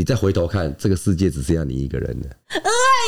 [0.00, 2.28] 你再回头看，这个世界只剩下你一个人了。
[2.52, 2.60] 哎，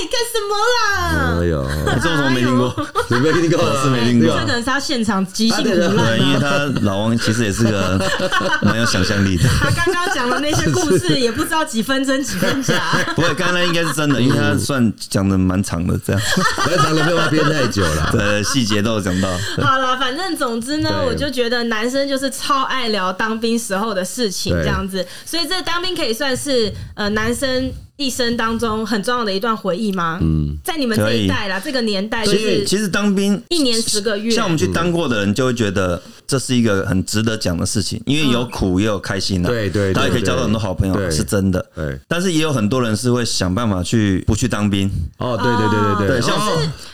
[0.09, 1.38] 干什么啦？
[1.40, 1.66] 哎呦，
[2.00, 2.87] 这我怎么没听过？
[3.11, 3.83] 你没听过？
[3.83, 4.28] 是没听过。
[4.28, 8.00] 这可能是他现场即兴对，因为他老王其实也是个
[8.62, 9.48] 蛮有想象力的。
[9.61, 12.81] 他刚刚讲的那些故事，也不知道几分真几分假。
[13.16, 16.22] 不会，刚才应该是真的，因为他算讲的蛮长的，这样
[16.68, 18.11] 蛮长的，没有编太久了。
[18.14, 19.28] 对，细节都有讲到。
[19.61, 25.05] 好了，反正总之呢，我就觉得男生就是超爱聊当兵时候的事情，这样子。
[25.26, 27.72] 所以这当兵可以算是呃男生。
[27.96, 30.18] 一生当中很重要的一段回忆吗？
[30.22, 36.02] 嗯，在你们这一代啦，这个年代，所以其实当兵一年十个月，像我们去当过的人就会觉得
[36.33, 41.64] 这是一个很值得讲的事情，因为有苦也有开心的，对对，他也可以交到很多好朋友，是真的。
[41.75, 44.90] 对，但是也有很多人是会想办法去不去当兵。
[45.18, 46.35] 哦，对对对对对，像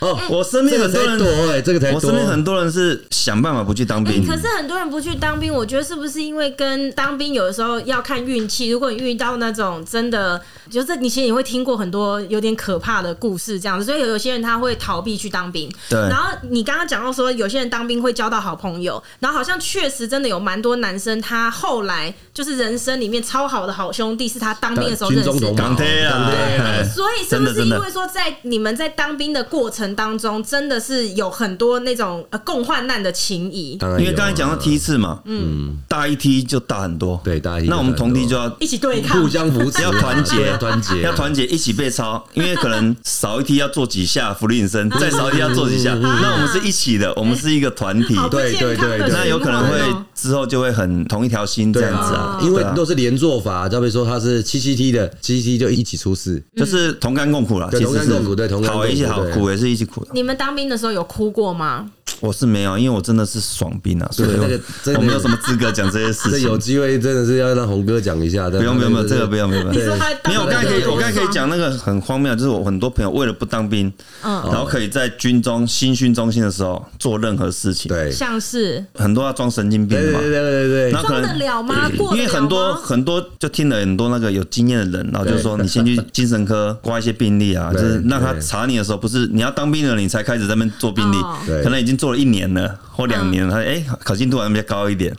[0.00, 4.26] 哦，我身边很多人，哎，这个才我身边很多人是想办法不去当兵。
[4.26, 8.68] 可是很多人不去当兵，我觉得是不是因为跟当兵有的时候要看运气？
[8.70, 11.78] 如果你遇到那种真的，就是你其实你会听过。
[11.78, 15.70] 很多有点可怕的故事，这样子，所以有些人他会逃避去当兵。
[15.88, 15.96] 对。
[16.08, 25.52] 然后你刚刚讲到说，有些人当兵会交到好朋友，然后好像确实真的有蛮多男生，他后来就是人生里面超好的好兄弟，是他当兵的时候认识的。
[25.54, 26.84] 港铁啊，对。
[26.88, 33.78] 所以是不是因为说，在你们在当兵的过程当中，真的是有很多那种呃共患难的情谊？
[34.00, 37.68] 因为刚才讲到梯次嘛，嗯，大一梯就大很多，对，大一梯。
[37.68, 41.68] 那我们同梯就要一起对抗，互相扶持，要团结，团结，要团结，一起。
[41.68, 45.92] 一起背操，因为可能少一梯要做几下伏地挺身，再少一梯要做几下。
[45.92, 48.16] 那我们是一起的，我们是一个团体。
[48.30, 49.78] 对对对对，那有可能会
[50.14, 52.38] 之后就会很同一条心这样子啊。
[52.42, 57.70] 因为都是连坐法，就比如说他是七七 T 的，七七 T 就一起出事，就是同甘共苦了。
[57.70, 60.06] 同甘共苦，对，同甘共苦，好一起好，苦也是一起苦。
[60.12, 61.90] 你们当兵的时候有哭过吗？
[62.20, 64.60] 我是没有，因为我真的是爽兵啊，所以那个
[64.98, 66.48] 我没有什么资格讲这些事情。
[66.48, 68.48] 有机会真的是要让红哥讲一下。
[68.50, 69.68] 不用不用不用，这个不用不用。
[69.68, 77.88] 不用没有，我刚才可以，我刚才可以讲那个很荒谬，就是我很多朋友为了不当兵，然后可以在军中新训中心的时候做任何事情。
[77.88, 80.20] 对，像是很多要装神经病嘛。
[80.20, 81.88] 对对对对，那装得了吗？
[82.12, 91.16] 因为很多很多就听了很多那个有经验的人，然后就说你先去 精神科挂一些病历啊，就是让他查你的时候，不是你要当兵了你才开始在那边做病历，
[91.62, 92.78] 可能已经做了一年了。
[92.92, 95.14] 或两年，他哎，考进度好像比较高一点，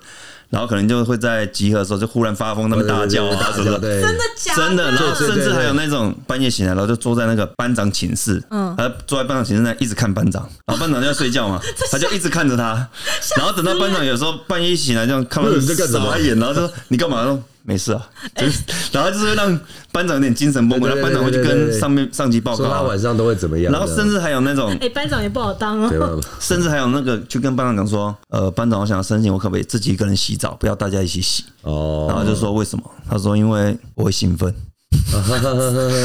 [0.50, 4.68] 然后可能就会在集合的时候就忽然发疯，那么大叫啊什么的，真的假的？
[4.68, 12.86] 真的，然后甚至还有那种半夜醒来，然后就坐在那个班长寝室，嗯，他坐在班长寝室那一直看班长，然后班长就要睡觉嘛， 他就一直看着他，
[13.38, 17.40] 然后等到班长有时候半夜醒来这样看到 傻眼，然后就说你干嘛？
[17.70, 18.02] 没事啊，
[18.36, 19.60] 就是，然后就是会让
[19.92, 23.72] 班长有点精神崩溃，然后班长会去跟上面上级报告，他晚上都会怎么样？
[23.72, 31.44] 然后甚至还有那种，哎，班长也不好当哦， 甚至还有那个去跟班长讲说，呃，班长，我想要申请，我可不可以自己一个人洗澡，不要大家一起洗？
[31.62, 32.84] 哦，然后就说为什么？
[33.08, 34.52] 他说因为我会兴奋，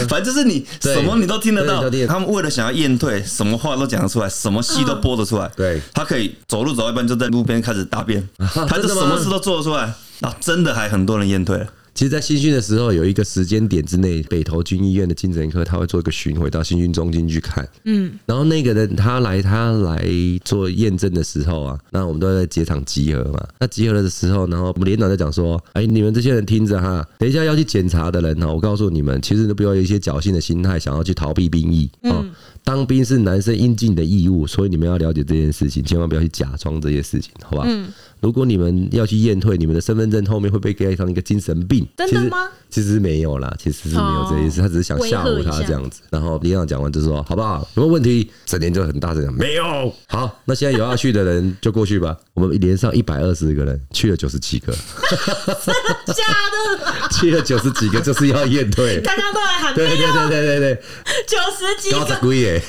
[0.09, 1.83] 反正就是你什么你都听得到。
[2.07, 5.51] 他们为了想要验退，什么话都讲得出来，什么戏都播得出来。
[5.57, 8.27] 对，他可以走路走一半就在路边开始大便，
[8.69, 9.93] 他就什么事都做得出来。
[10.21, 11.67] 啊，真的还很多人验退了。
[11.95, 17.65] 其实，在新训的时候，有一个时间点之内，北投军医院的精神科他会做一个巡回到新训中心去看。
[17.85, 20.05] 嗯，然后那个人他来他来
[20.45, 23.47] 做验证的时候啊，那我们都在结场集合嘛。
[23.61, 31.89] 那集合的时候，然后我们连长在讲说：“哎，你们这些人听着哈，等一下要去检查的人呢，我告诉你们，其实都不要有一些侥幸的心态，想要去逃避兵役。
[32.03, 32.25] 哦，
[32.65, 37.87] 当兵是男生应尽的义务，所以你们要了解这件事情，千万不要去假装这些事情，好吧？”嗯。
[38.25, 41.87] 如果你们要去验退，你们的身份证后面会被盖上一个精神病？
[41.95, 42.49] 真的吗？
[42.75, 46.01] 其实没有啦，其实是没有这意思，他只是想吓唬他这样子。
[46.11, 47.61] 然后李长讲完就说：“好不好？
[47.77, 52.17] 有没有问题？”整年就很大声讲：“没有。”好，那现在有要去的人就过去吧。
[52.35, 54.73] 我们连上一百二十个人，去了九十几个，
[55.65, 57.09] 真的假的？
[57.17, 59.01] 去了九十几个就是要验退。
[59.03, 60.83] 大家都来喊对对对对对对，
[61.29, 62.63] 九十几个，高贵耶，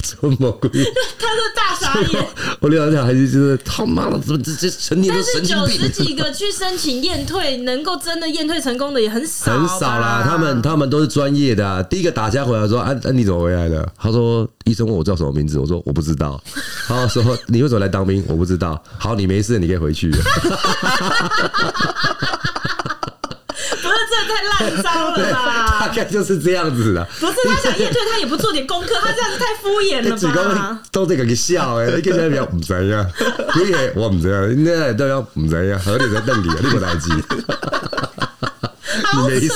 [0.00, 0.70] 这么贵，
[1.18, 2.26] 他是大傻眼。
[2.60, 5.04] 我连长还是就是他妈的，怎么这这成？
[5.08, 10.22] 但是九十几个去申请验退，能够真的验退成功的也很少，很少啦。
[10.24, 11.82] 他们他们都是专业的啊。
[11.82, 16.40] 第一个打架回来说：“啊啊，你怎么回来的？”他说：“医生问我叫什么名字，我说我不知道。
[16.86, 18.24] ”他说：“你为什么来当兵？
[18.28, 20.18] 我不知道。”好，你没事，你可以回去了。
[23.80, 25.78] 不是，这太烂烂招了吧？
[25.86, 27.04] 大概就是这样子的。
[27.20, 30.80] 不是他想验退，他也不做点功课，他这样子太敷衍了吧？
[30.92, 33.06] 都这个给笑哎，你跟人家讲唔知呀？
[33.56, 37.10] 因为我唔知呀，那都要唔知呀，合理在瞪你，你不来机。
[38.98, 39.52] 你没事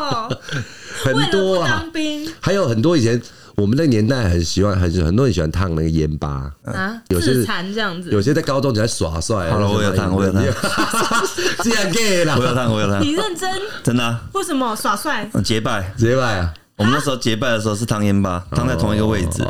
[0.00, 0.38] 哦，
[1.04, 3.20] 很多啊，当兵还有很多以前。
[3.56, 9.48] 我们那个年代很喜欢，很很多人喜欢烫那个烟疤啊，有些这样子，有些在高中就在耍帅。
[9.48, 10.42] 好了，我有烫，我有烫，
[11.62, 13.00] 这样 gay 了，我有烫，我有烫。
[13.00, 13.48] 你认真？
[13.84, 14.20] 真的啊？
[14.32, 15.30] 为什么耍帅？
[15.44, 16.52] 结拜，结拜啊！
[16.76, 19.44] 我们那时候结拜的时候是烫烟巴，烫在同一个位置，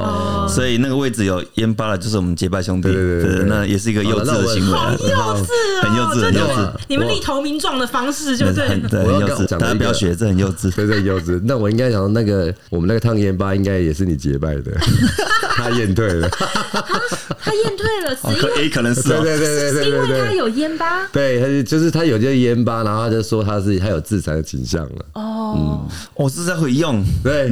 [0.47, 2.93] 所以那个位置有烟巴的，就是我们结拜兄弟。
[2.93, 6.71] 对对对，那也是一个幼稚的行为，很幼稚啊，很幼稚，很幼稚。
[6.87, 11.41] 你们立投名状的方式就对，很幼稚，大家不要学，这很幼稚，对对幼稚。
[11.47, 14.73] 那我应该想，那个我们那个烫烟巴应该也是你结拜的，
[15.57, 16.29] 他验退了，
[17.41, 25.05] 他验退了，是因为可能是对对对对对，因为他有烟疤，对，他就是他有这个烟疤，然后他就说他是他有自残的倾向了。
[25.15, 27.51] 哦，我是在回用，对。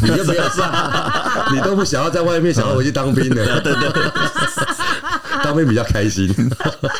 [0.00, 4.02] 你就不要上你都不想要在外面，想要回去当兵的，对对对，
[5.42, 6.32] 当兵比较开心。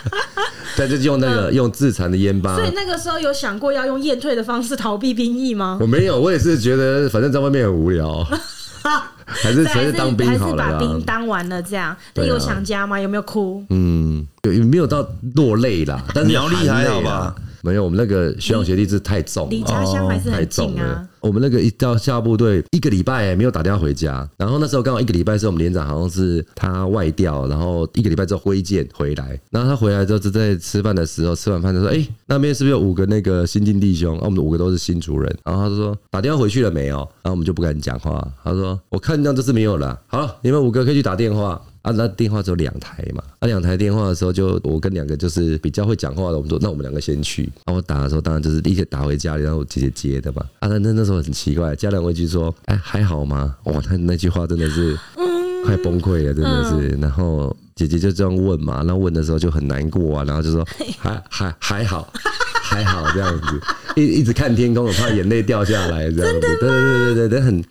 [0.76, 5.78] 但是用那个用自残的烟疤，所以那个时候有想过要用验退的方式逃避兵役吗？
[5.80, 8.26] 我没有，我也是觉得反正在外面很无聊，
[9.26, 11.96] 还是还是当兵好了，把兵当完了这样。
[12.14, 12.98] 那有想家吗？
[13.00, 13.64] 有没有哭？
[13.70, 16.02] 嗯，有没有到落泪啦？
[16.14, 17.34] 但是苗栗还好吧？
[17.68, 21.06] 没有，我们那个学长学弟是太重，离家乡还是很近啊。
[21.20, 34.16] 我们那个一到下部队一个礼拜没有打电话回家，然后那时候刚好一个礼拜是我们连长好像是他外调，然后一个礼拜之后挥剑回来，然后他回来之后就在吃饭的时候，吃完饭就说：“哎，那边是不是有五个那个新进弟兄？
[34.18, 38.26] 啊，我们五个都是新主人。”然后他就说：“打电话回去了没有？”然后我们就不敢讲话。
[38.44, 40.00] 他说：“我看这样就是没有了。
[40.06, 43.22] 好了，你们五个可以去打电话。”啊，那电话只有两台嘛。
[43.38, 47.44] 啊，两台电话的时候，就我跟两个就是比较会讲话的，我们说那我们两个先去。
[47.64, 50.42] 然后我打的时候，当然就是立刻打回家里，然后我姐姐接的嘛。
[50.58, 54.98] 啊，那那那时候很奇怪，家长回去说：“哎，还好吗？”哇，他那句话真的是
[55.64, 56.88] 快崩溃了，真的是。
[57.00, 60.66] 然后姐姐就这样问嘛，那问的时候就很难过啊，然后就说
[60.98, 62.12] ：“还还还好，
[62.62, 63.60] 还好这样子。”
[63.98, 66.40] 一一直看天空，我怕眼泪掉下来这样子。
[66.40, 67.64] 对对对对对，很。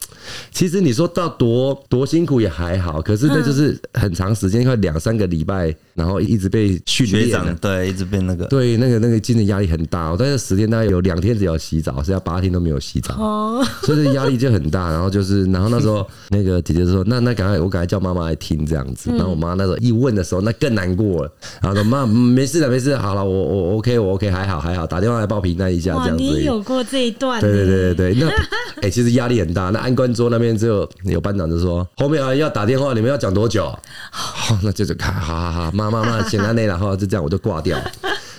[0.51, 10.09] 其实你说到多多辛苦也还好，可是那就是很长时间，快两三个礼拜，然后一直被训练，对，一直被那个，对，那个那个精神压力很大。
[10.09, 14.91] 我在这十天大概有两天只有洗澡，剩下八天都没有洗澡，哦所以这压力就很大。
[14.91, 21.31] 然后就是，然后那时候那个姐姐就说：“那那赶快，我赶快叫妈妈来听这样子。”然后我妈那时候一问的时候，那更难过了。
[21.61, 27.39] 然后说：“妈，没事的，没事，好了，我我 OK，我 OK，还好还好，打电话来报平安一下这样子。”你有过这一段？
[27.41, 28.27] 对对对对对，那
[28.81, 29.69] 哎、欸，其实压力很大。
[29.69, 33.73] 那安官桌那边只有有班长就说，后面啊要打电话，你们要讲多久？
[34.11, 37.77] 好，那就是看，好好好，妈妈妈，简单那然后就这样，我就挂掉。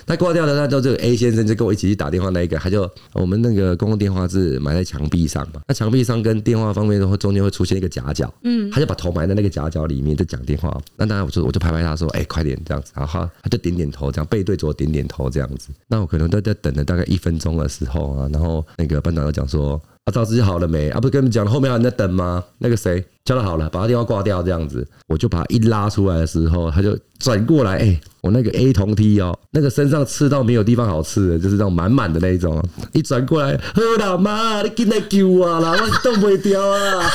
[0.09, 10.75] 他挂掉了，那就这个 A 先生就跟我一起去打电话，那一个他就我们那个公共电话是埋在墙壁上嘛，那墙壁上跟电话方面的话中间会出现一个夹角，嗯，他就把头埋在那个夹角里面就讲电话。
[10.97, 15.69] 那当然我就我就拍拍他说，哎，快点这样子，然后他就点点头，这样背对着我点点头这样子。
[15.87, 19.79] 那我可能都在等了大概一分钟的时候啊，然后那个班长就讲说。
[20.09, 20.89] 啊，找自己好了没？
[20.89, 22.43] 啊，不是跟你们讲后面还在等吗？
[22.57, 32.59] 那个谁叫他好了，把他电话挂掉，这样子，我就把他一拉出来的时候，他就转过来，哎、我那个 A 同 T 哦，那个身上刺到没有地方好刺的，就是那种满满的那一种，
[32.93, 37.05] 一转过来，呵啦妈，你进来救我啦，我动不掉啊！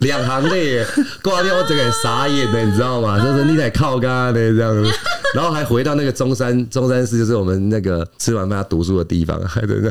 [0.00, 0.84] 两行泪
[1.22, 3.18] 挂掉，我整个傻眼的，你知道吗？
[3.24, 4.90] 就是你在靠咖的这样子。
[5.34, 9.90] 然后还回到那个中山， 中山市就是我们那个吃完饭他读书的地方，还在那。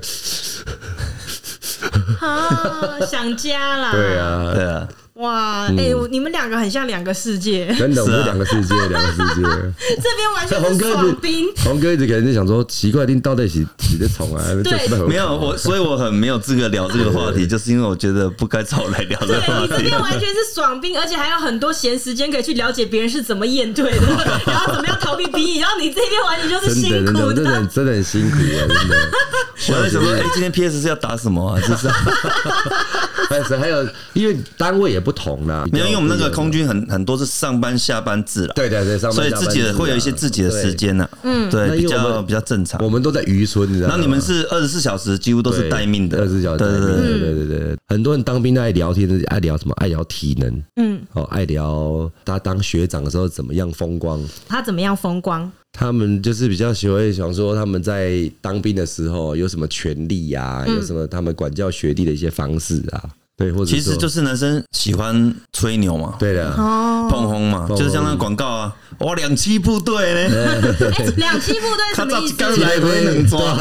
[2.25, 3.91] 啊，想家啦！
[3.91, 4.87] 对啊，对啊。
[5.15, 9.41] 哇，哎、欸，你们两个很像两个世界， 真的，我们是两个世界，两个世界。
[9.95, 14.43] 这边完全是爽兵，红哥一直可能就想说，奇怪，你到底是几的虫啊？
[14.61, 19.61] 对，没有我，所以我很没有资格聊这个话题，就是因为我觉得不该找我来聊这个话题。
[19.61, 24.07] 你这边完全是爽兵，而且还有很多闲时间可以去了解别人是怎么应对的，
[24.45, 28.67] 然后怎么样逃避兵役，然后你这边完全就是辛苦的，真的，真的，真的很辛苦啊！
[28.67, 29.09] 真的。
[29.69, 31.61] 我在想说，哎，今天 PS 是要打什么啊？
[31.63, 31.87] 是不是？
[33.29, 35.65] 但是还有，因为单位也不同啦。
[35.71, 38.53] 没有，因为我们那个空军很很多是上班下班制了。
[38.53, 39.45] 对对对，上班下班制。
[39.45, 41.09] 所以自己的会有一些自己的时间呢。
[41.23, 42.83] 嗯，对，比较比较正常。
[42.83, 43.95] 我们都在渔村，你知道吗？
[43.97, 46.19] 那你们是二十四小时，几乎都是待命的。
[46.19, 46.81] 二十四小时待命。
[46.81, 49.73] 对对对对，很多人当兵爱聊天，爱聊什么？
[49.77, 50.63] 爱聊体能。
[50.75, 51.01] 嗯。
[51.13, 54.23] 哦，爱聊他当学长的时候怎么样风光？
[54.47, 55.51] 他怎么样风光？
[55.75, 60.63] 他们就是比较喜欢想说他们在当兵的时候有什么权利呀？
[60.65, 63.03] 有什么他们管教学弟的一些方式啊？
[63.37, 70.29] 对，或者其实就是男生喜欢吹牛嘛，对的，哦，碰轰嘛，就是像那个广告啊，哇，两栖部队呢，
[71.17, 72.35] 两栖部队什么意思？
[72.37, 73.59] 刚来回能抓，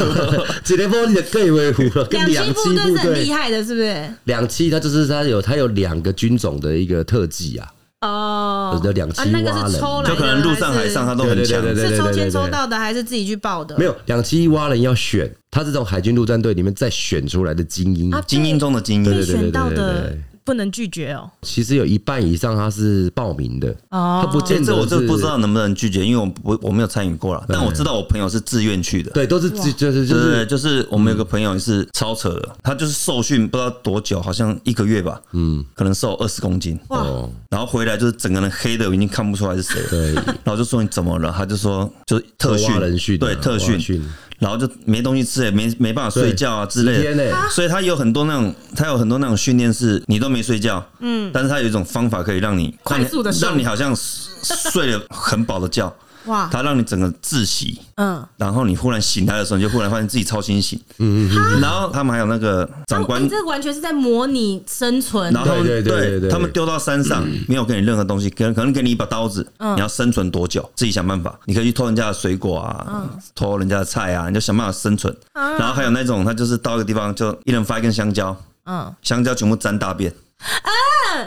[0.63, 2.07] 几连波你的可以维护了。
[2.09, 4.09] 两栖部队是很厉害的，是不是？
[4.23, 7.67] 两栖它就是它有它有两个军种的一个特技啊。
[8.05, 9.73] 哦，有两栖蛙人，
[10.05, 11.61] 就可能陆上海上他都很强。
[11.75, 13.77] 是抽签抽到的，还是自己去报的？
[13.77, 20.15] 没有，两栖蛙人要选，他是这种海军陆战队里面再选出来的精英，精英中的精英，对选到的。
[20.45, 21.29] 不能拒绝哦。
[21.41, 24.75] 其实有一半以上他是报名的哦，他不见得。
[24.75, 27.43] 我这不知道能不能拒绝，因为我我我没有参与过了。
[27.49, 29.11] 但我知道我朋友是自愿去的。
[29.11, 39.89] 对，都是自就是就是就是我们有个朋友是超扯的，他就是受训不知道多久，好像一个月吧，嗯，可能瘦二十公斤哦，然后回来就是整个人黑的，已经看不出来是谁了。
[39.89, 41.33] 对，然后就说你怎么了？
[41.35, 44.05] 他就说就特训，对特训。
[44.39, 55.93] 然后就没东西吃，也没没办法睡觉啊之类的，所以他有很多那种，他有很多那种训练是，你都没睡觉，嗯，但是他有一种方法可以让你快速的，让你好像睡了很饱的觉。
[56.25, 56.49] 哇！
[56.51, 65.31] 他让你整个窒息，嗯，然后你忽然醒来的时候，你就忽然发现自己超清醒，嗯嗯，然后他们还有那个长官，你这完全是在模拟生存。
[65.33, 71.37] 然后对对，他们丢到山上，没有给你任何东西，可能可能给你一把刀子，你要生存多久，自己想办法。
[71.45, 75.15] 你可以去偷人家的水果啊，偷人家的菜啊，你就想办法生存。
[75.33, 80.69] 然后还有那种，他就是到一个地方，就一人发一根香蕉，嗯，香蕉全部沾大便，啊，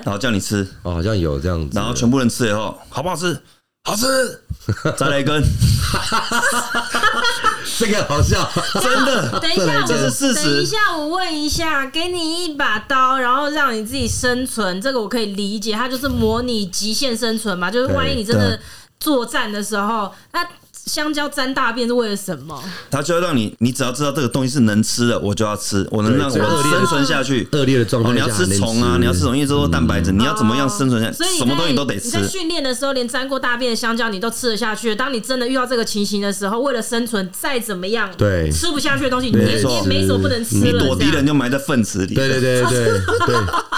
[0.05, 3.41] 然后叫你吃，哦，好像有这样子，然后全部人吃了以后，好不好吃？
[3.85, 4.43] 好吃，
[4.97, 5.43] 再来一根，
[7.79, 8.51] 这个好笑，
[8.81, 9.39] 真的。
[9.41, 10.45] 等一下，这是事实。
[10.57, 18.61] 等一下，我问一下，给你一把刀，然后让你自己生存，这个我可以理解，它就是模拟极限生存嘛，就是万一你真的
[19.01, 20.47] 作战的时候，那。
[20.89, 22.61] 香蕉沾大便是为了什么？
[22.91, 27.47] 它就要让你，你只要知道这个东西是能吃的，我就要吃，我能让我生存下去。
[27.53, 31.23] 恶劣的状况，你要吃虫啊，你要吃虫，因为这是蛋白质，你要怎么样生存下去？
[31.39, 32.07] 什么东西都得吃。
[32.07, 34.97] 你在训练的时候，连沾过大便的香蕉你都吃得下去。
[34.97, 39.45] 当你真的遇到这个情形的时候，为了生存，再怎么样，对，吃不下去的东西，你也
[39.85, 40.57] 没什么不能吃。
[40.57, 42.15] 你躲敌人就埋在粪池里。
[42.15, 42.85] 对对对对
[43.27, 43.37] 对，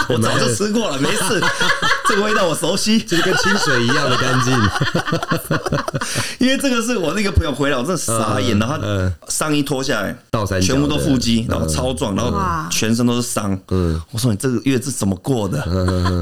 [0.15, 1.43] 我早就吃过了，没事。
[2.09, 4.53] 这个味道我熟悉，就是跟清水一样的干净。
[6.39, 7.77] 因为这个是我那个朋友回来。
[7.77, 8.77] 我真的傻眼，然后
[9.29, 10.15] 上衣脱下来，
[10.61, 12.39] 全部都腹肌，然后超壮，然后
[12.71, 13.59] 全身都是伤。
[13.69, 15.59] 嗯，我说你这个月是怎么过的？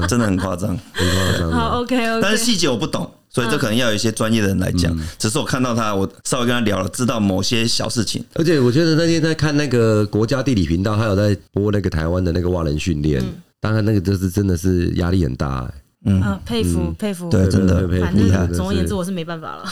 [0.07, 1.51] 真的很夸张，很夸张。
[1.51, 2.21] 好，OK，OK。
[2.21, 4.97] 但是细节我不懂，所以这可能要有一些专业的人来讲。
[5.17, 8.23] 只是我看到他，我稍微跟他聊了，知道某些小事情。
[8.35, 13.21] 而且我觉得那天在看那个国家地理频道，他有在播那个台湾的那个蛙人训练，
[13.59, 15.69] 当然那个就是真的是压力很大。
[16.05, 19.65] 嗯，佩服佩服，对，真的反正总而言之，我是没办法了。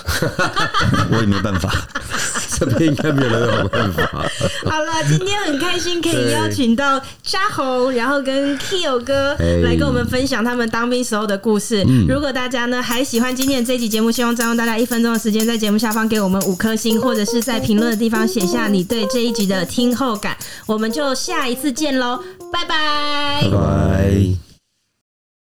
[1.09, 1.71] 我也没办法，
[2.59, 4.03] 这边应该没有人有办法。
[4.65, 11.81] 好了，今天很开心可以邀请到嘉宏，然后跟 Kio 哥来跟我们分享他们当兵时候的故事。
[12.09, 20.35] 如果大家呢还喜欢今天的这集节目，希望占用大家一分钟的时间，在节目下方给我们五颗星，或者是在评论的地方写下你对这一集的听后感。
[20.65, 22.19] 我们就下一次见喽，
[22.51, 24.46] 拜拜，拜拜。